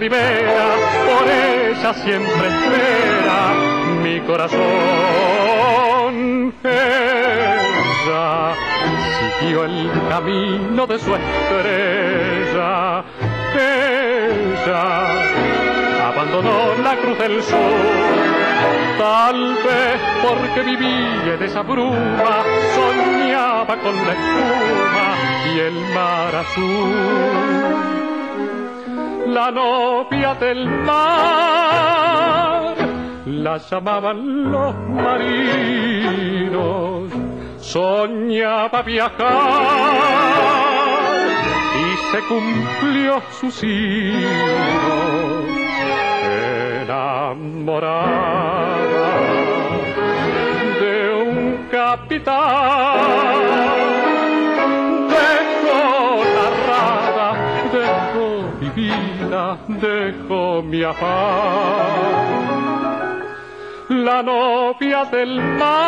Ribera, 0.00 0.68
por 1.06 1.28
ella 1.28 1.92
siempre 1.92 2.48
espera 2.48 3.54
mi 4.02 4.20
corazón. 4.20 4.60
Ella 6.64 8.54
siguió 9.38 9.64
el 9.64 9.90
camino 10.08 10.86
de 10.86 10.98
su 10.98 11.14
estrella. 11.14 13.04
Ella 13.54 14.82
abandonó 16.08 16.74
la 16.82 16.96
cruz 16.96 17.18
del 17.18 17.42
sur. 17.42 17.58
Tal 18.98 19.54
vez 19.56 20.00
porque 20.22 20.62
vivía 20.62 21.34
en 21.34 21.42
esa 21.42 21.60
bruma, 21.60 22.42
soñaba 22.74 23.76
con 23.76 23.96
la 23.96 24.12
espuma 24.12 25.14
y 25.54 25.58
el 25.58 25.74
mar 25.94 26.36
azul. 26.36 27.99
La 29.32 29.50
novia 29.52 30.34
del 30.34 30.66
mar, 30.66 32.74
la 33.26 33.58
llamaban 33.58 34.50
los 34.50 34.74
marinos, 34.88 37.12
soñaba 37.60 38.82
viajar 38.82 39.20
y 41.78 41.96
se 42.10 42.18
cumplió 42.22 43.22
su 43.30 43.52
signo. 43.52 44.26
Enamorada 46.82 48.00
de 50.80 51.22
un 51.22 51.68
capitán, 51.70 53.79
dejó 59.68 60.62
mi 60.62 60.82
afán. 60.82 62.20
La 63.88 64.22
novia 64.22 65.04
del 65.04 65.40
mar 65.40 65.80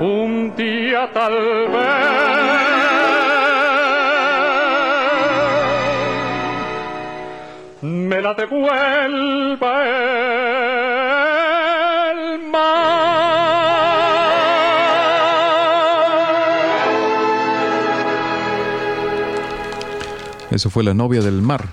Un 0.00 0.54
día 0.56 1.10
tal 1.12 1.32
vez 1.68 2.34
me 7.82 8.20
la 8.20 8.34
devuelva 8.34 9.84
Eso 20.54 20.70
fue 20.70 20.84
La 20.84 20.94
novia 20.94 21.20
del 21.20 21.42
mar, 21.42 21.72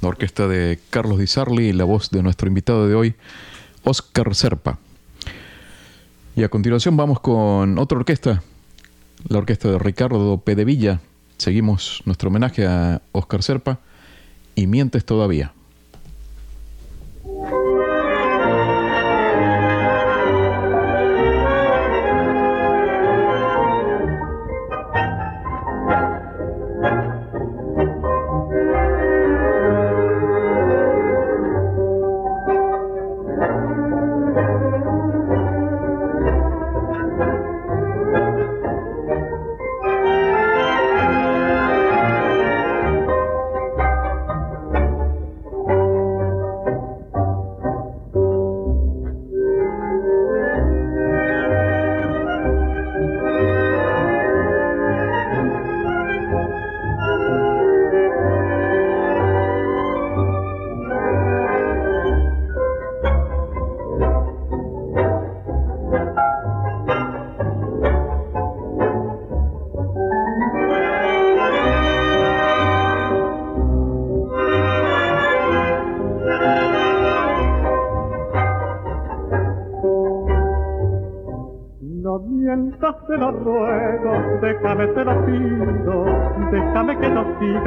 la 0.00 0.10
orquesta 0.10 0.46
de 0.46 0.78
Carlos 0.90 1.18
Di 1.18 1.26
Sarli 1.26 1.70
y 1.70 1.72
la 1.72 1.82
voz 1.82 2.10
de 2.10 2.22
nuestro 2.22 2.46
invitado 2.46 2.86
de 2.86 2.94
hoy, 2.94 3.16
Oscar 3.82 4.32
Serpa. 4.36 4.78
Y 6.36 6.44
a 6.44 6.48
continuación 6.48 6.96
vamos 6.96 7.18
con 7.18 7.80
otra 7.80 7.98
orquesta, 7.98 8.44
la 9.26 9.38
orquesta 9.38 9.72
de 9.72 9.78
Ricardo 9.80 10.38
Pedevilla. 10.38 11.00
Seguimos 11.36 12.00
nuestro 12.04 12.28
homenaje 12.28 12.64
a 12.64 13.02
Oscar 13.10 13.42
Serpa 13.42 13.80
y 14.54 14.68
Mientes 14.68 15.04
todavía. 15.04 15.52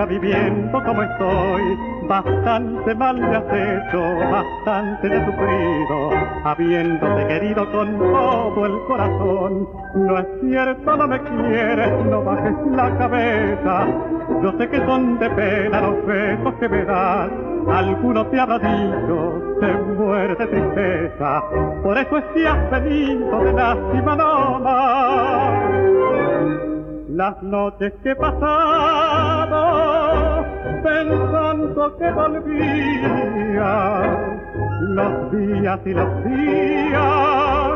Viviendo 0.05 0.83
como 0.83 1.01
estoy. 1.03 1.77
Bastante 2.07 2.93
mal 2.95 3.17
me 3.19 3.35
has 3.35 3.43
hecho, 3.51 3.99
bastante 4.31 5.07
he 5.07 5.25
sufrido, 5.25 6.11
habiéndote 6.43 7.27
querido 7.27 7.71
con 7.71 7.97
todo 7.97 8.65
el 8.65 8.79
corazón. 8.87 9.67
No 9.95 10.19
es 10.19 10.27
cierto, 10.41 10.97
no 10.97 11.07
me 11.07 11.19
quieres, 11.21 12.05
no 12.05 12.23
bajes 12.23 12.53
la 12.75 12.97
cabeza. 12.97 13.87
Yo 14.43 14.51
sé 14.57 14.69
que 14.69 14.85
son 14.85 15.17
de 15.17 15.29
pena 15.31 15.81
los 15.81 16.05
besos 16.05 16.53
que 16.59 16.69
me 16.69 16.85
das. 16.85 17.31
Alguno 17.67 18.25
te 18.27 18.39
habrá 18.39 18.59
dicho, 18.59 19.41
se 19.59 19.73
muere 19.97 20.35
de 20.35 20.45
tristeza. 20.47 21.43
Por 21.81 21.97
eso 21.97 22.17
es 22.17 22.25
que 22.35 22.47
has 22.47 22.71
venido 22.71 23.39
de 23.43 23.53
lástima 23.53 24.15
no 24.15 24.59
más. 24.59 25.95
Las 27.09 27.41
noches 27.41 27.93
que 28.03 28.11
he 28.11 28.15
pasado 28.15 29.94
pensando 30.85 31.97
que 31.97 32.11
volvía, 32.11 33.71
los 34.81 35.31
días 35.31 35.79
y 35.83 35.93
los 35.93 36.23
días 36.25 37.75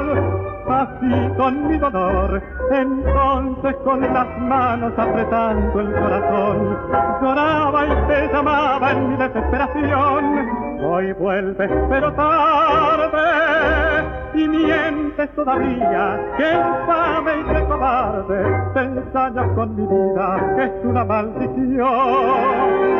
así 0.70 1.30
con 1.36 1.68
mi 1.68 1.78
dolor, 1.78 2.41
entonces 2.72 3.76
con 3.84 4.01
las 4.01 4.39
manos 4.39 4.93
apretando 4.97 5.80
el 5.80 5.91
corazón, 5.91 6.78
lloraba 7.22 7.86
y 7.86 8.07
te 8.07 8.28
llamaba 8.32 8.91
en 8.91 9.10
mi 9.10 9.16
desesperación. 9.18 10.49
Hoy 10.82 11.12
vuelves 11.14 11.72
pero 11.89 12.14
tarde 12.14 13.20
y 14.36 14.47
mientes 14.47 15.30
todavía, 15.36 16.20
que 16.38 16.53
infame 16.53 17.39
y 17.39 17.43
que 17.43 17.66
cobarde, 17.66 18.43
te 18.74 18.80
ensañas 18.80 19.47
con 19.55 19.76
mi 19.76 19.86
vida, 19.86 20.55
que 20.55 20.64
es 20.66 20.72
una 20.86 21.03
maldición. 21.03 22.99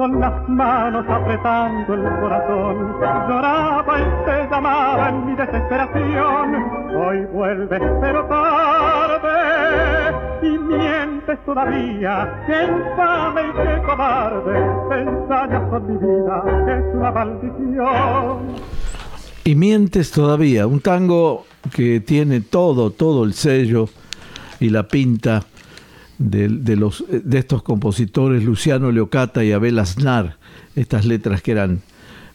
Con 0.00 0.18
las 0.18 0.48
manos 0.48 1.04
apretando 1.08 1.92
el 1.94 2.02
corazón, 2.20 2.96
lloraba 3.00 3.98
y 3.98 4.24
te 4.24 4.48
llamaba 4.50 5.08
en 5.10 5.26
mi 5.26 5.36
desesperación. 5.36 6.54
Hoy 6.96 7.26
vuelves 7.26 7.82
pero 8.00 8.24
tarde 8.24 9.28
y 10.42 10.58
mientes 10.58 11.38
todavía, 11.44 12.32
que 12.46 12.64
infame 12.64 13.42
y 13.42 13.52
que 13.52 13.82
cobarde, 13.82 14.54
te 14.88 15.00
ensañas 15.02 15.62
con 15.68 15.86
mi 15.86 15.96
vida, 15.98 16.42
es 16.66 16.94
una 16.94 17.10
maldición. 17.10 18.79
Y 19.44 19.54
mientes 19.54 20.10
todavía, 20.10 20.66
un 20.66 20.80
tango 20.80 21.46
que 21.74 22.00
tiene 22.00 22.40
todo, 22.40 22.90
todo 22.90 23.24
el 23.24 23.34
sello 23.34 23.88
y 24.60 24.68
la 24.68 24.88
pinta 24.88 25.46
de, 26.18 26.48
de, 26.48 26.76
los, 26.76 27.04
de 27.08 27.38
estos 27.38 27.62
compositores, 27.62 28.44
Luciano 28.44 28.92
Leocata 28.92 29.42
y 29.42 29.52
Abel 29.52 29.78
Aznar, 29.78 30.36
estas 30.76 31.06
letras 31.06 31.40
que 31.42 31.52
eran 31.52 31.80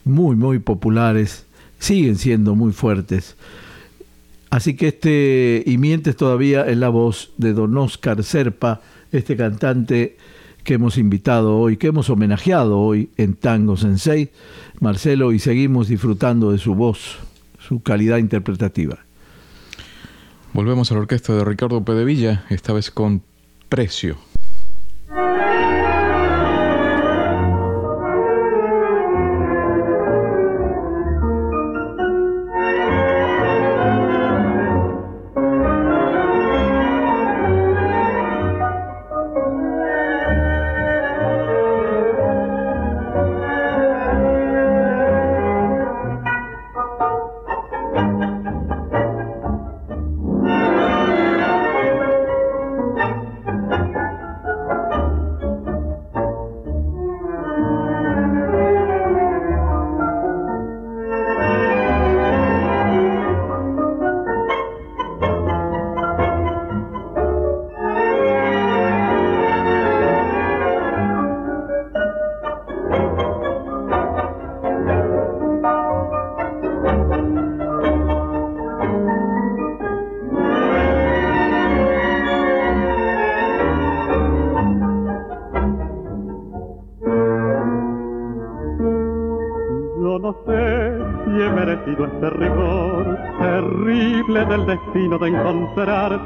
muy, 0.04 0.36
muy 0.36 0.60
populares, 0.60 1.46
siguen 1.80 2.18
siendo 2.18 2.56
muy 2.56 2.72
fuertes. 2.72 3.36
Así 4.50 4.76
que 4.76 4.88
este, 4.88 5.64
y 5.66 5.78
mientes 5.78 6.16
todavía 6.16 6.66
en 6.68 6.80
la 6.80 6.90
voz 6.90 7.32
de 7.38 7.54
don 7.54 7.78
Oscar 7.78 8.24
Serpa, 8.24 8.82
este 9.12 9.36
cantante 9.36 10.18
que 10.66 10.74
hemos 10.74 10.98
invitado 10.98 11.58
hoy, 11.58 11.78
que 11.78 11.88
hemos 11.88 12.10
homenajeado 12.10 12.80
hoy 12.80 13.10
en 13.16 13.36
Tango 13.36 13.78
Sensei, 13.78 14.32
Marcelo, 14.82 15.32
y 15.32 15.40
seguimos 15.40 15.88
disfrutando 15.88 16.52
de 16.52 16.58
su 16.58 16.76
voz, 16.76 17.20
su 17.60 17.82
calidad 17.82 18.18
interpretativa. 18.18 18.98
Volvemos 20.54 20.92
a 20.92 20.96
la 20.96 21.02
orquesta 21.02 21.34
de 21.34 21.46
Ricardo 21.46 21.86
Pedevilla, 21.86 22.46
esta 22.50 22.74
vez 22.74 22.90
con 22.90 23.22
precio. 23.70 24.18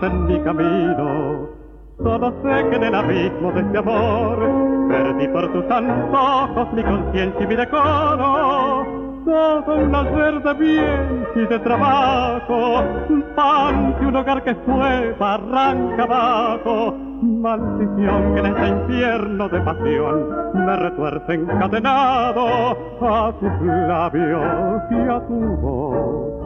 En 0.01 0.25
mi 0.25 0.39
camino. 0.41 1.49
Solo 2.01 2.33
sé 2.41 2.69
que 2.69 2.75
en 2.77 2.83
el 2.83 2.95
abismo 2.95 3.51
de 3.51 3.61
este 3.61 3.77
amor 3.77 4.39
perdí 4.89 5.27
por 5.27 5.51
tus 5.51 5.69
antojos 5.69 6.73
mi 6.73 6.83
conciencia 6.83 7.43
y 7.43 7.47
mi 7.47 7.55
decoro. 7.55 8.85
Todo 9.25 9.75
un 9.75 9.93
hacer 9.93 10.41
de 10.41 10.53
bien 10.53 11.27
y 11.35 11.39
de 11.41 11.59
trabajo, 11.59 12.83
pan 13.35 13.93
que 13.99 14.05
un 14.05 14.15
hogar 14.15 14.43
que 14.43 14.55
fue 14.55 15.13
barranca 15.19 16.03
abajo, 16.03 16.95
maldición 17.21 18.33
que 18.33 18.39
en 18.39 18.45
este 18.45 18.67
infierno 18.69 19.49
de 19.49 19.61
pasión 19.61 20.29
me 20.53 20.75
retuerce 20.77 21.33
encadenado 21.33 22.47
a 23.01 23.33
tus 23.39 23.61
labios 23.61 24.81
y 24.89 25.09
a 25.09 25.19
tu 25.27 25.57
voz 25.57 26.38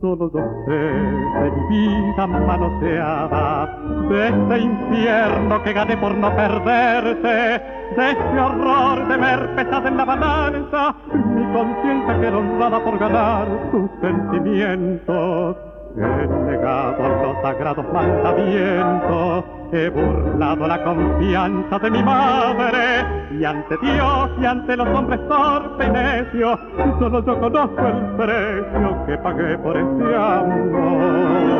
solo 0.00 0.30
yo 0.32 0.40
sé 0.64 0.72
de 0.72 1.50
mi 1.50 1.68
vida 1.68 2.26
manoseada, 2.26 3.78
de 4.08 4.28
este 4.28 4.58
infierno 4.58 5.62
que 5.62 5.72
gané 5.72 5.96
por 5.96 6.14
no 6.14 6.34
perderte, 6.34 7.28
de 7.28 8.10
este 8.10 8.40
horror 8.40 9.08
de 9.08 9.16
ver 9.16 9.54
pesada 9.54 9.88
en 9.88 9.96
la 9.96 10.04
balanza, 10.04 10.94
mi 11.12 11.52
conciencia 11.52 12.20
que 12.20 12.28
honrada 12.28 12.84
por 12.84 12.98
ganar 12.98 13.48
tus 13.70 13.90
sentimientos. 14.00 15.69
He 15.96 16.26
negado 16.50 17.08
los 17.08 17.42
sagrados 17.42 17.84
mandamientos, 17.92 19.44
he 19.72 19.88
burlado 19.88 20.68
la 20.68 20.84
confianza 20.84 21.78
de 21.80 21.90
mi 21.90 22.02
madre, 22.02 23.04
y 23.32 23.44
ante 23.44 23.76
Dios 23.78 24.30
y 24.40 24.46
ante 24.46 24.76
los 24.76 24.88
hombres 24.88 25.20
torpe 25.28 25.86
y 25.86 25.90
necio, 25.90 26.58
solo 27.00 27.24
yo 27.24 27.40
conozco 27.40 27.86
el 27.88 28.16
precio 28.16 29.06
que 29.06 29.18
pagué 29.18 29.58
por 29.58 29.76
este 29.76 30.16
amor. 30.16 31.59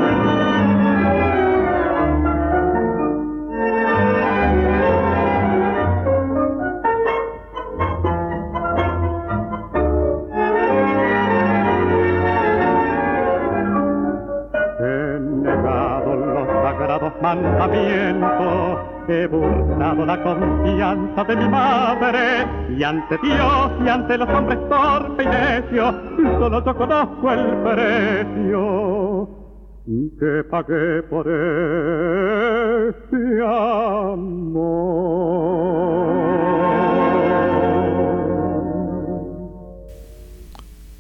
Mandamiento. 17.21 18.87
He 19.09 19.27
burlado 19.27 20.07
la 20.07 20.23
confianza 20.23 21.25
de 21.25 21.37
mi 21.37 21.49
madre 21.49 22.47
y 22.77 22.83
ante 22.83 23.19
Dios 23.19 23.73
y 23.85 23.89
ante 23.89 24.19
los 24.19 24.29
hombres 24.29 24.59
torpe 24.69 25.25
y 25.25 25.27
necio, 25.27 25.95
solo 26.39 26.65
yo 26.65 26.77
conozco 26.77 27.33
el 27.33 27.57
precio 27.65 29.29
que 30.21 30.45
pagué 30.49 31.03
por 31.03 31.27
este 31.27 33.17
amor. 33.43 34.61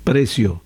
Precio. 0.02 0.62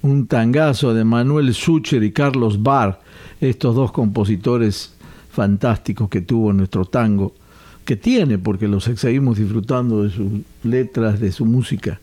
Un 0.00 0.26
tangazo 0.26 0.94
de 0.94 1.04
Manuel 1.04 1.52
Sucher 1.52 2.02
y 2.02 2.12
Carlos 2.12 2.62
Barr 2.62 3.01
estos 3.48 3.74
dos 3.74 3.90
compositores 3.90 4.94
fantásticos 5.30 6.08
que 6.08 6.20
tuvo 6.20 6.52
nuestro 6.52 6.84
tango, 6.84 7.34
que 7.84 7.96
tiene, 7.96 8.38
porque 8.38 8.68
los 8.68 8.84
seguimos 8.84 9.38
disfrutando 9.38 10.04
de 10.04 10.10
sus 10.10 10.30
letras, 10.62 11.18
de 11.18 11.32
su 11.32 11.44
música. 11.44 12.00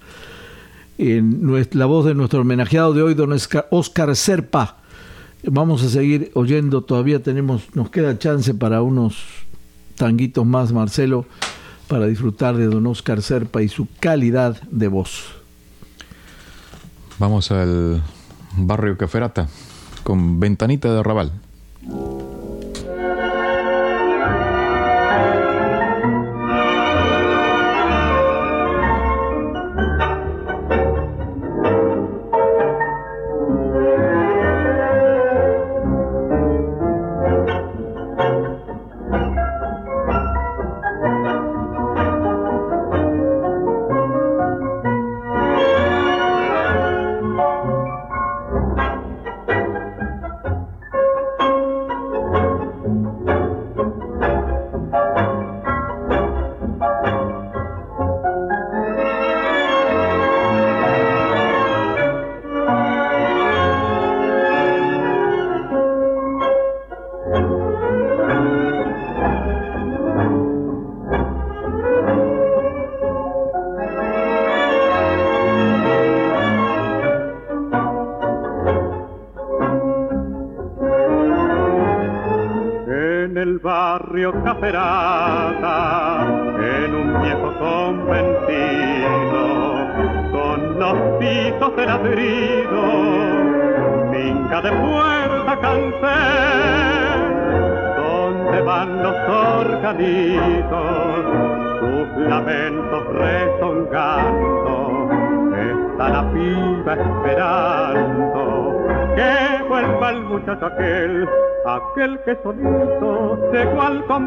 En 0.98 1.50
la 1.72 1.86
voz 1.86 2.06
de 2.06 2.14
nuestro 2.14 2.42
homenajeado 2.42 2.94
de 2.94 3.02
hoy, 3.02 3.14
don 3.14 3.34
Oscar 3.72 4.16
Serpa. 4.18 4.78
Vamos 5.44 5.82
a 5.84 5.90
seguir 5.90 6.32
oyendo, 6.34 6.82
todavía 6.82 7.24
tenemos, 7.24 7.74
nos 7.74 7.90
queda 7.90 8.20
chance 8.20 8.54
para 8.54 8.82
unos 8.82 9.24
tanguitos 9.96 10.46
más, 10.46 10.74
Marcelo, 10.74 11.26
para 11.88 12.08
disfrutar 12.08 12.58
de 12.58 12.66
don 12.66 12.86
Oscar 12.88 13.22
Serpa 13.22 13.62
y 13.62 13.70
su 13.70 13.88
calidad 14.02 14.62
de 14.70 14.90
voz. 14.90 15.24
Vamos 17.18 17.50
al 17.52 18.04
barrio 18.58 18.98
Caferata 18.98 19.48
con 20.04 20.40
ventanita 20.40 20.92
de 20.92 21.00
arrabal. 21.00 21.32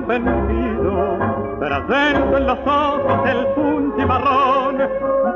Convencido, 0.02 1.18
trayendo 1.60 2.36
en 2.36 2.46
los 2.46 2.58
ojos 2.66 3.28
el 3.28 3.46
punti 3.54 4.04
marrón, 4.04 4.78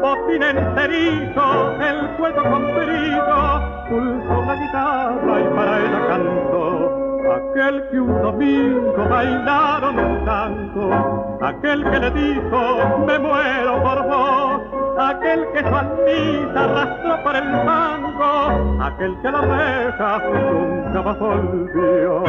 botín 0.00 0.42
enterizo, 0.42 1.72
el 1.80 2.08
cuello 2.16 2.42
comprido, 2.50 3.60
pulsó 3.88 4.44
la 4.46 4.54
guitarra 4.56 5.40
y 5.40 5.44
para 5.54 5.78
ella 5.78 6.06
cantó. 6.08 7.02
Aquel 7.26 7.88
que 7.90 8.00
un 8.00 8.22
domingo 8.22 9.08
bailaron 9.10 9.98
un 9.98 10.24
tango, 10.24 11.38
aquel 11.42 11.84
que 11.90 11.98
le 11.98 12.10
dijo, 12.10 12.60
me 13.04 13.18
muero 13.18 13.82
por 13.82 14.06
vos, 14.06 14.60
aquel 14.98 15.46
que 15.52 15.60
su 15.60 15.74
almita 15.74 16.64
arrastró 16.64 17.22
por 17.24 17.36
el 17.36 17.50
mango, 17.64 18.84
aquel 18.84 19.20
que 19.22 19.30
la 19.30 19.40
reja 19.40 20.18
nunca 20.18 21.02
más 21.02 21.18
volvió. 21.18 22.22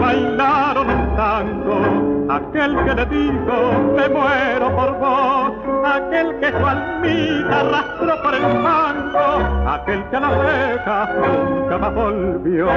Bailaron 0.00 0.88
un 0.88 1.16
tango, 1.16 2.32
aquel 2.32 2.76
que 2.84 2.94
le 2.94 3.06
dijo, 3.06 3.92
me 3.96 4.08
muero 4.08 4.76
por 4.76 4.98
vos, 4.98 5.52
aquel 5.84 6.40
que 6.40 6.50
su 6.50 6.66
almita 6.66 7.60
arrastró 7.60 8.22
por 8.22 8.34
el 8.34 8.62
mango, 8.62 9.68
aquel 9.68 10.04
que 10.10 10.16
a 10.16 10.20
la 10.20 10.30
reja 10.42 11.14
nunca 11.14 11.78
más 11.78 11.94
volvió. 11.94 12.68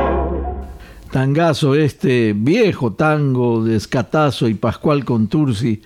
tangazo, 1.12 1.76
este 1.76 2.34
viejo 2.36 2.94
tango 2.94 3.64
de 3.64 3.76
Escatazo 3.76 4.48
y 4.48 4.56
Pascual 4.56 5.06
Contursi, 5.06 5.82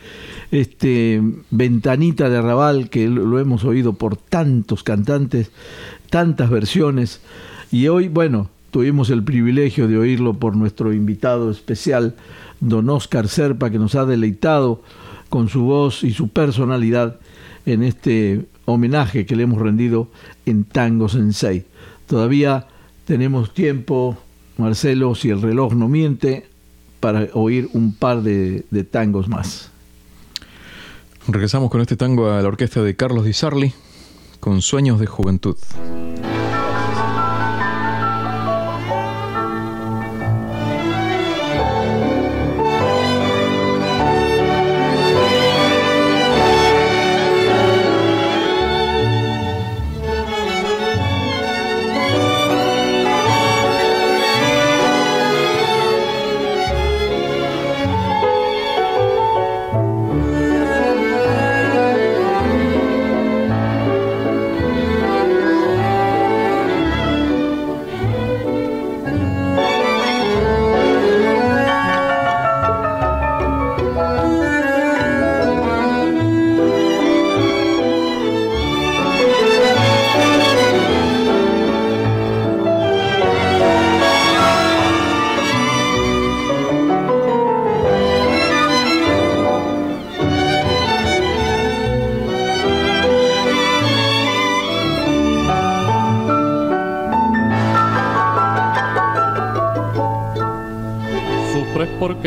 este 0.52 1.22
Ventanita 1.52 2.30
de 2.30 2.38
Arrabal, 2.38 2.90
que 2.90 3.08
lo 3.08 3.38
hemos 3.40 3.64
oído 3.66 3.94
por 3.94 4.18
tantos 4.18 4.84
cantantes, 4.84 5.52
tantas 6.10 6.50
versiones, 6.50 7.22
y 7.72 7.90
hoy, 7.90 8.08
bueno, 8.08 8.50
tuvimos 8.78 9.10
el 9.10 9.24
privilegio 9.24 9.88
de 9.88 9.98
oírlo 9.98 10.36
por 10.36 10.56
nuestro 10.56 10.94
invitado 10.94 11.50
especial, 11.50 12.16
don 12.60 12.88
Oscar 12.92 13.28
Serpa, 13.28 13.72
que 13.72 13.80
nos 13.80 13.96
ha 13.96 14.06
deleitado 14.06 14.84
con 15.30 15.50
su 15.50 15.64
voz 15.64 16.04
y 16.04 16.12
su 16.12 16.30
personalidad 16.30 17.20
en 17.66 17.82
este 17.82 18.46
homenaje 18.66 19.26
que 19.26 19.36
le 19.36 19.42
hemos 19.42 19.60
rendido 19.60 20.12
en 20.46 20.64
Tango 20.64 21.10
Sensei. 21.10 21.66
Todavía 22.06 22.68
tenemos 23.06 23.52
tiempo, 23.52 24.16
Marcelo, 24.58 25.16
si 25.16 25.32
el 25.32 25.42
reloj 25.42 25.74
no 25.74 25.90
miente, 25.90 26.46
para 27.00 27.30
oír 27.34 27.70
un 27.74 27.96
par 27.96 28.22
de, 28.22 28.64
tangos 28.92 29.28
más. 29.28 29.72
Regresamos 31.28 31.72
con 31.72 31.82
este 31.82 31.96
tango 31.96 32.30
a 32.30 32.44
la 32.44 32.48
orquesta 32.48 32.84
de 32.84 32.96
Carlos 32.96 33.26
Di 33.26 33.34
Sarli, 33.34 33.74
con 34.40 34.62
Sueños 34.62 35.00
de 35.00 35.08
Juventud. 35.08 35.58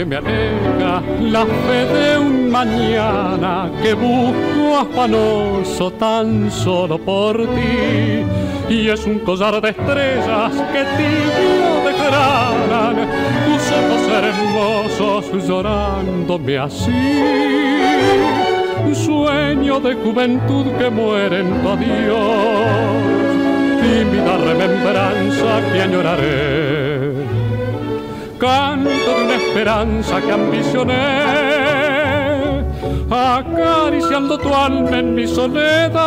Porque 0.00 0.04
me 0.04 0.16
aleja 0.16 1.02
la 1.20 1.44
fe 1.44 1.84
de 1.86 2.18
un 2.18 2.50
mañana 2.50 3.70
que 3.82 3.94
busco 3.94 4.78
afanoso 4.78 5.90
tan 5.92 6.50
solo 6.50 6.98
por 6.98 7.36
ti. 7.36 8.24
Y 8.68 8.88
es 8.88 9.04
un 9.06 9.18
collar 9.20 9.60
de 9.60 9.70
estrellas 9.70 10.52
que 10.72 10.84
tibio 10.96 11.84
declaran 11.84 12.96
tus 13.46 13.62
ojos 13.80 14.02
hermosos 14.22 15.46
llorándome 15.46 16.58
así. 16.58 16.90
Sueño 18.94 19.80
de 19.80 19.94
juventud 19.94 20.66
que 20.78 20.90
muere 20.90 21.40
en 21.40 21.62
tu 21.62 21.68
adiós, 21.68 22.66
tímida 23.80 24.36
remembranza 24.38 25.72
que 25.72 25.82
añoraré 25.82 26.89
canto 28.40 28.88
de 28.88 29.22
una 29.24 29.36
esperanza 29.36 30.20
que 30.20 30.32
ambicioné, 30.32 30.94
acariciando 33.10 34.38
tu 34.38 34.52
alma 34.54 34.98
en 34.98 35.14
mi 35.14 35.26
soledad. 35.26 36.00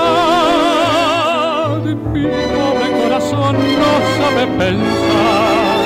Mi 2.11 2.23
pobre 2.55 2.87
corazón 3.03 3.55
no 3.81 3.91
sabe 4.17 4.47
pensar 4.57 5.83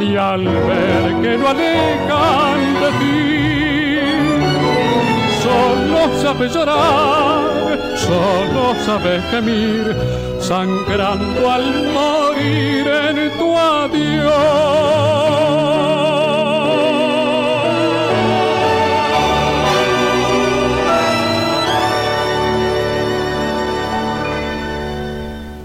y 0.00 0.16
al 0.16 0.44
ver 0.44 1.04
que 1.22 1.38
no 1.38 1.48
alejan 1.48 2.60
de 2.82 2.90
ti, 2.98 3.98
solo 5.42 6.00
sabe 6.20 6.48
llorar, 6.48 7.40
solo 7.96 8.74
sabe 8.84 9.20
gemir, 9.30 9.84
sangrando 10.48 11.50
al 11.50 11.92
morir 11.92 12.86
en 12.86 13.38
tu 13.38 13.54
adiós. 13.54 14.78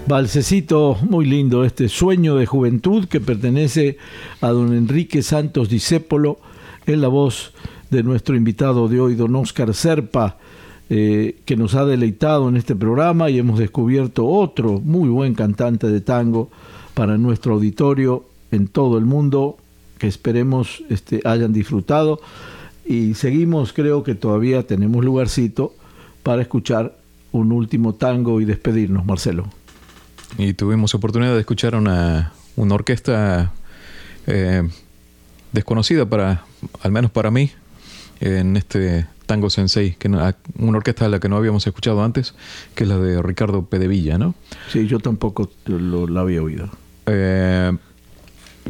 Balsecito 0.06 0.98
muy 1.08 1.24
lindo, 1.24 1.64
este 1.64 1.88
sueño 1.88 2.36
de 2.36 2.44
juventud 2.44 3.06
que 3.06 3.20
pertenece 3.22 3.96
a 4.42 4.48
don 4.48 4.74
Enrique 4.74 5.22
Santos 5.22 5.70
Discépolo 5.70 6.38
en 6.84 7.00
la 7.00 7.08
voz 7.08 7.54
de 7.88 8.02
nuestro 8.02 8.36
invitado 8.36 8.88
de 8.88 9.00
hoy, 9.00 9.14
don 9.14 9.34
Oscar 9.34 9.72
Serpa, 9.72 10.36
eh, 10.90 11.36
que 11.44 11.56
nos 11.56 11.74
ha 11.74 11.84
deleitado 11.84 12.48
en 12.48 12.56
este 12.56 12.74
programa 12.74 13.30
y 13.30 13.38
hemos 13.38 13.58
descubierto 13.58 14.26
otro 14.26 14.80
muy 14.80 15.08
buen 15.08 15.34
cantante 15.34 15.88
de 15.88 16.00
tango 16.00 16.50
para 16.94 17.18
nuestro 17.18 17.54
auditorio 17.54 18.24
en 18.50 18.68
todo 18.68 18.98
el 18.98 19.04
mundo, 19.04 19.56
que 19.98 20.06
esperemos 20.06 20.82
este, 20.90 21.20
hayan 21.24 21.52
disfrutado. 21.52 22.20
Y 22.86 23.14
seguimos, 23.14 23.72
creo 23.72 24.02
que 24.02 24.14
todavía 24.14 24.66
tenemos 24.66 25.04
lugarcito 25.04 25.74
para 26.22 26.42
escuchar 26.42 26.96
un 27.32 27.50
último 27.50 27.94
tango 27.94 28.40
y 28.40 28.44
despedirnos, 28.44 29.04
Marcelo 29.06 29.46
y 30.38 30.54
tuvimos 30.54 30.94
oportunidad 30.94 31.34
de 31.34 31.40
escuchar 31.40 31.74
una, 31.74 32.32
una 32.56 32.74
orquesta 32.74 33.52
eh, 34.26 34.68
desconocida 35.52 36.06
para, 36.06 36.44
al 36.82 36.92
menos 36.92 37.10
para 37.10 37.30
mí, 37.30 37.50
en 38.20 38.56
este 38.56 39.06
Tango 39.26 39.50
Sensei, 39.50 39.96
que 39.98 40.08
una 40.08 40.34
orquesta 40.58 41.06
a 41.06 41.08
la 41.08 41.20
que 41.20 41.28
no 41.28 41.36
habíamos 41.36 41.66
escuchado 41.66 42.02
antes, 42.02 42.34
que 42.74 42.84
es 42.84 42.88
la 42.88 42.98
de 42.98 43.22
Ricardo 43.22 43.64
Pedevilla, 43.64 44.18
¿no? 44.18 44.34
Sí, 44.70 44.86
yo 44.86 44.98
tampoco 45.00 45.50
lo, 45.66 46.06
la 46.06 46.20
había 46.20 46.42
oído. 46.42 46.68
Eh, 47.06 47.72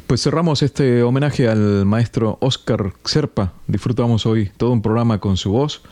pues 0.07 0.23
cerramos 0.23 0.63
este 0.63 1.03
homenaje 1.03 1.49
al 1.49 1.87
maestro 1.87 2.39
Oscar 2.41 2.93
Serpa. 3.05 3.53
Disfrutamos 3.67 4.27
hoy 4.27 4.51
todo 4.57 4.73
un 4.73 4.83
programa 4.83 5.19
con 5.19 5.37
su 5.37 5.51
voz. 5.51 5.83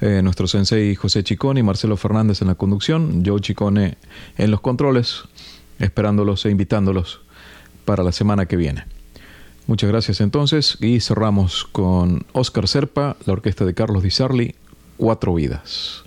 Eh, 0.00 0.22
nuestro 0.22 0.46
sensei 0.46 0.94
José 0.94 1.22
Chicone 1.22 1.60
y 1.60 1.62
Marcelo 1.62 1.96
Fernández 1.96 2.40
en 2.40 2.48
la 2.48 2.54
conducción, 2.54 3.22
Joe 3.24 3.40
Chicone 3.40 3.98
en 4.38 4.50
los 4.50 4.60
controles, 4.60 5.24
esperándolos 5.78 6.46
e 6.46 6.50
invitándolos 6.50 7.20
para 7.84 8.02
la 8.02 8.12
semana 8.12 8.46
que 8.46 8.56
viene. 8.56 8.84
Muchas 9.70 9.88
gracias 9.88 10.20
entonces 10.20 10.78
y 10.80 10.98
cerramos 10.98 11.64
con 11.64 12.26
Oscar 12.32 12.66
Serpa, 12.66 13.16
la 13.24 13.34
orquesta 13.34 13.64
de 13.64 13.72
Carlos 13.72 14.02
Di 14.02 14.10
Sarli, 14.10 14.56
Cuatro 14.96 15.32
Vidas. 15.32 16.02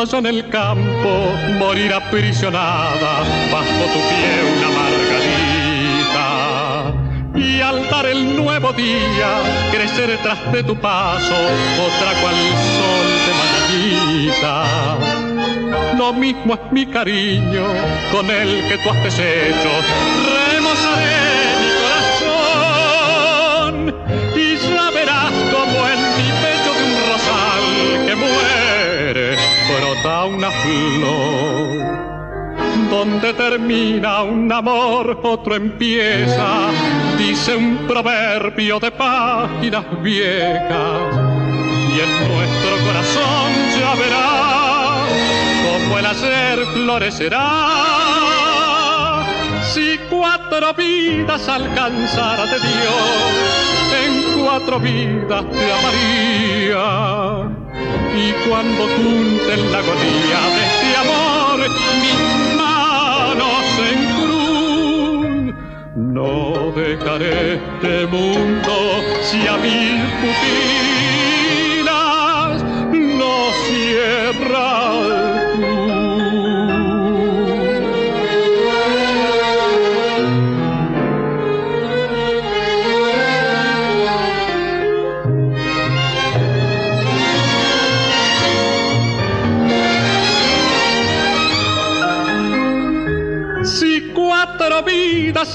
Allá 0.00 0.18
en 0.18 0.26
el 0.26 0.48
campo 0.48 1.32
morir 1.58 1.92
aprisionada 1.92 3.24
bajo 3.50 3.84
tu 3.92 4.00
pie 4.08 4.42
una 4.56 4.68
margarita. 4.78 6.26
Y 7.34 7.60
al 7.60 7.88
dar 7.90 8.06
el 8.06 8.36
nuevo 8.36 8.72
día, 8.72 9.40
crecer 9.72 10.08
detrás 10.10 10.52
de 10.52 10.62
tu 10.62 10.76
paso, 10.76 11.34
otra 11.34 12.12
cual 12.20 12.34
sol 12.76 13.08
de 13.26 13.32
mañanita. 13.40 14.54
Lo 15.96 16.12
mismo 16.12 16.54
es 16.54 16.60
mi 16.72 16.86
cariño 16.86 17.66
con 18.12 18.30
el 18.30 18.68
que 18.68 18.78
tú 18.78 18.90
has 18.90 19.02
deshecho. 19.02 19.70
Remozaré 20.52 21.17
una 30.28 30.50
flor. 30.50 31.98
Donde 32.90 33.34
termina 33.34 34.22
un 34.22 34.50
amor, 34.50 35.20
otro 35.22 35.54
empieza, 35.56 36.70
dice 37.18 37.54
un 37.56 37.86
proverbio 37.86 38.78
de 38.80 38.90
páginas 38.90 39.84
viejas. 40.02 41.14
Y 41.94 42.00
en 42.00 42.10
nuestro 42.28 42.76
corazón 42.86 43.52
ya 43.78 43.94
verá 43.94 44.28
como 45.64 45.98
el 45.98 46.06
ayer 46.06 46.66
florecerá. 46.74 47.46
Si 49.72 49.98
cuatro 50.08 50.72
vidas 50.74 51.48
alcanzara 51.48 52.44
de 52.46 52.58
Dios, 52.58 53.32
en 54.02 54.12
cuatro 54.42 54.80
vidas 54.80 55.44
te 55.50 55.72
amaría. 55.72 57.67
Y 58.16 58.32
cuando 58.48 58.82
junten 58.96 59.72
la 59.72 59.78
agonía 59.78 60.40
de 60.54 60.62
este 60.66 60.88
amor, 60.96 61.58
mis 62.02 62.20
manos 62.56 63.66
en 63.90 64.00
cruz, 64.16 65.54
no 65.96 66.72
dejaré 66.72 67.54
este 67.54 68.06
mundo 68.06 68.72
si 69.22 69.46
a 69.46 69.56
pupilas 69.56 70.97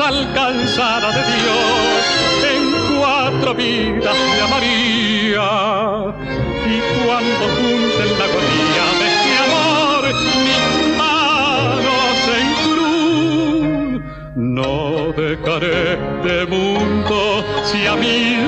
vidas 0.04 0.08
alcanzara 0.08 1.10
de 1.12 1.24
Dios, 1.34 2.02
en 2.54 2.64
cuatro 2.98 3.54
vidas 3.54 4.16
me 4.32 4.42
amaría. 4.42 5.50
Y 6.66 6.78
cuando 7.06 7.44
junten 7.58 8.10
la 8.20 8.26
agonía 8.26 8.86
de 9.00 9.06
este 9.12 9.32
amor, 9.46 10.02
mis 10.46 10.98
manos 10.98 12.18
en 12.40 12.48
cruz, 12.64 14.02
no 14.36 15.14
dejaré 15.14 15.98
de 16.24 16.46
mundo 16.48 17.44
si 17.64 17.86
a 17.88 17.96
mí 17.96 18.48